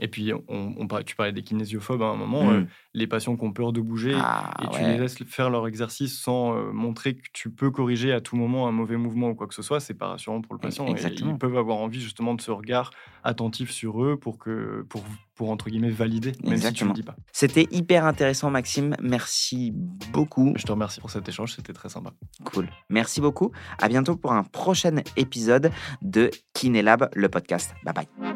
Et 0.00 0.08
puis, 0.08 0.32
on, 0.48 0.74
on 0.76 0.86
par- 0.88 1.04
tu 1.04 1.14
parlais 1.14 1.32
des 1.32 1.42
kinésiophobes 1.44 2.02
à 2.02 2.06
un 2.06 2.16
moment, 2.16 2.50
euh, 2.50 2.60
Mm. 2.62 2.66
les 2.94 3.06
patients 3.06 3.36
qui 3.36 3.44
ont 3.44 3.52
peur 3.52 3.72
de 3.72 3.80
bouger, 3.80 4.14
Ah, 4.18 4.52
et 4.62 4.66
tu 4.68 4.82
ouais. 4.82 4.92
les 4.92 4.98
laisses 4.98 5.22
faire 5.24 5.50
leur 5.50 5.68
exercice 5.68 6.18
sans 6.20 6.56
euh, 6.56 6.72
montrer 6.72 7.14
que 7.14 7.22
tu 7.32 7.48
peux 7.50 7.70
corriger 7.70 8.12
à 8.12 8.20
tout 8.20 8.34
moment 8.36 8.66
un 8.66 8.72
mauvais 8.72 8.96
mouvement 8.96 9.28
ou 9.30 9.34
quoi 9.36 9.46
que 9.46 9.54
ce 9.54 9.62
soit, 9.62 9.78
c'est 9.78 9.94
pas 9.94 10.08
rassurant 10.08 10.40
pour 10.40 10.52
le 10.54 10.58
patient. 10.58 10.86
Et 10.88 10.90
exactement. 10.90 11.30
ils 11.32 11.38
peuvent 11.38 11.56
avoir 11.56 11.76
envie 11.76 12.00
justement 12.00 12.34
de 12.34 12.40
ce 12.40 12.50
regard 12.50 12.90
attentif 13.22 13.70
sur 13.70 14.02
eux 14.04 14.16
pour, 14.16 14.38
que, 14.38 14.84
pour, 14.88 15.04
pour 15.36 15.50
entre 15.50 15.70
guillemets 15.70 15.90
valider, 15.90 16.32
même 16.42 16.58
si 16.58 16.72
tu 16.72 16.84
le 16.86 16.92
dis 16.92 17.02
pas. 17.04 17.14
C'était 17.32 17.68
hyper 17.70 18.04
intéressant, 18.04 18.50
Maxime. 18.50 18.96
Merci 19.00 19.72
beaucoup. 20.12 20.54
Je 20.56 20.64
te 20.64 20.72
remercie 20.72 21.00
pour 21.00 21.10
cet 21.10 21.28
échange, 21.28 21.52
c'était 21.54 21.72
très 21.72 21.88
sympa. 21.88 22.12
Cool. 22.44 22.68
Merci 22.90 23.20
beaucoup. 23.20 23.52
À 23.80 23.88
bientôt 23.88 24.16
pour 24.16 24.32
un 24.32 24.42
prochain 24.42 24.96
épisode 25.16 25.70
de 26.02 26.30
Kinélab, 26.52 27.10
le 27.14 27.28
podcast. 27.28 27.74
Bye 27.84 27.94
bye. 27.94 28.33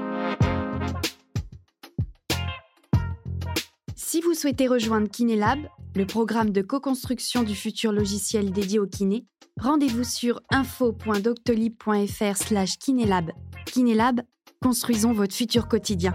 Souhaitez 4.39 4.69
rejoindre 4.69 5.09
Kinélab, 5.09 5.59
le 5.97 6.07
programme 6.07 6.51
de 6.51 6.63
co-construction 6.63 7.43
du 7.43 7.57
futur 7.57 7.91
logiciel 7.91 8.53
dédié 8.53 8.79
au 8.79 8.87
kiné, 8.87 9.27
rendez-vous 9.61 10.05
sur 10.05 10.41
info.doctolib.fr/kinélab. 10.51 13.33
Kinélab, 13.67 14.21
construisons 14.63 15.13
votre 15.13 15.35
futur 15.35 15.67
quotidien. 15.67 16.15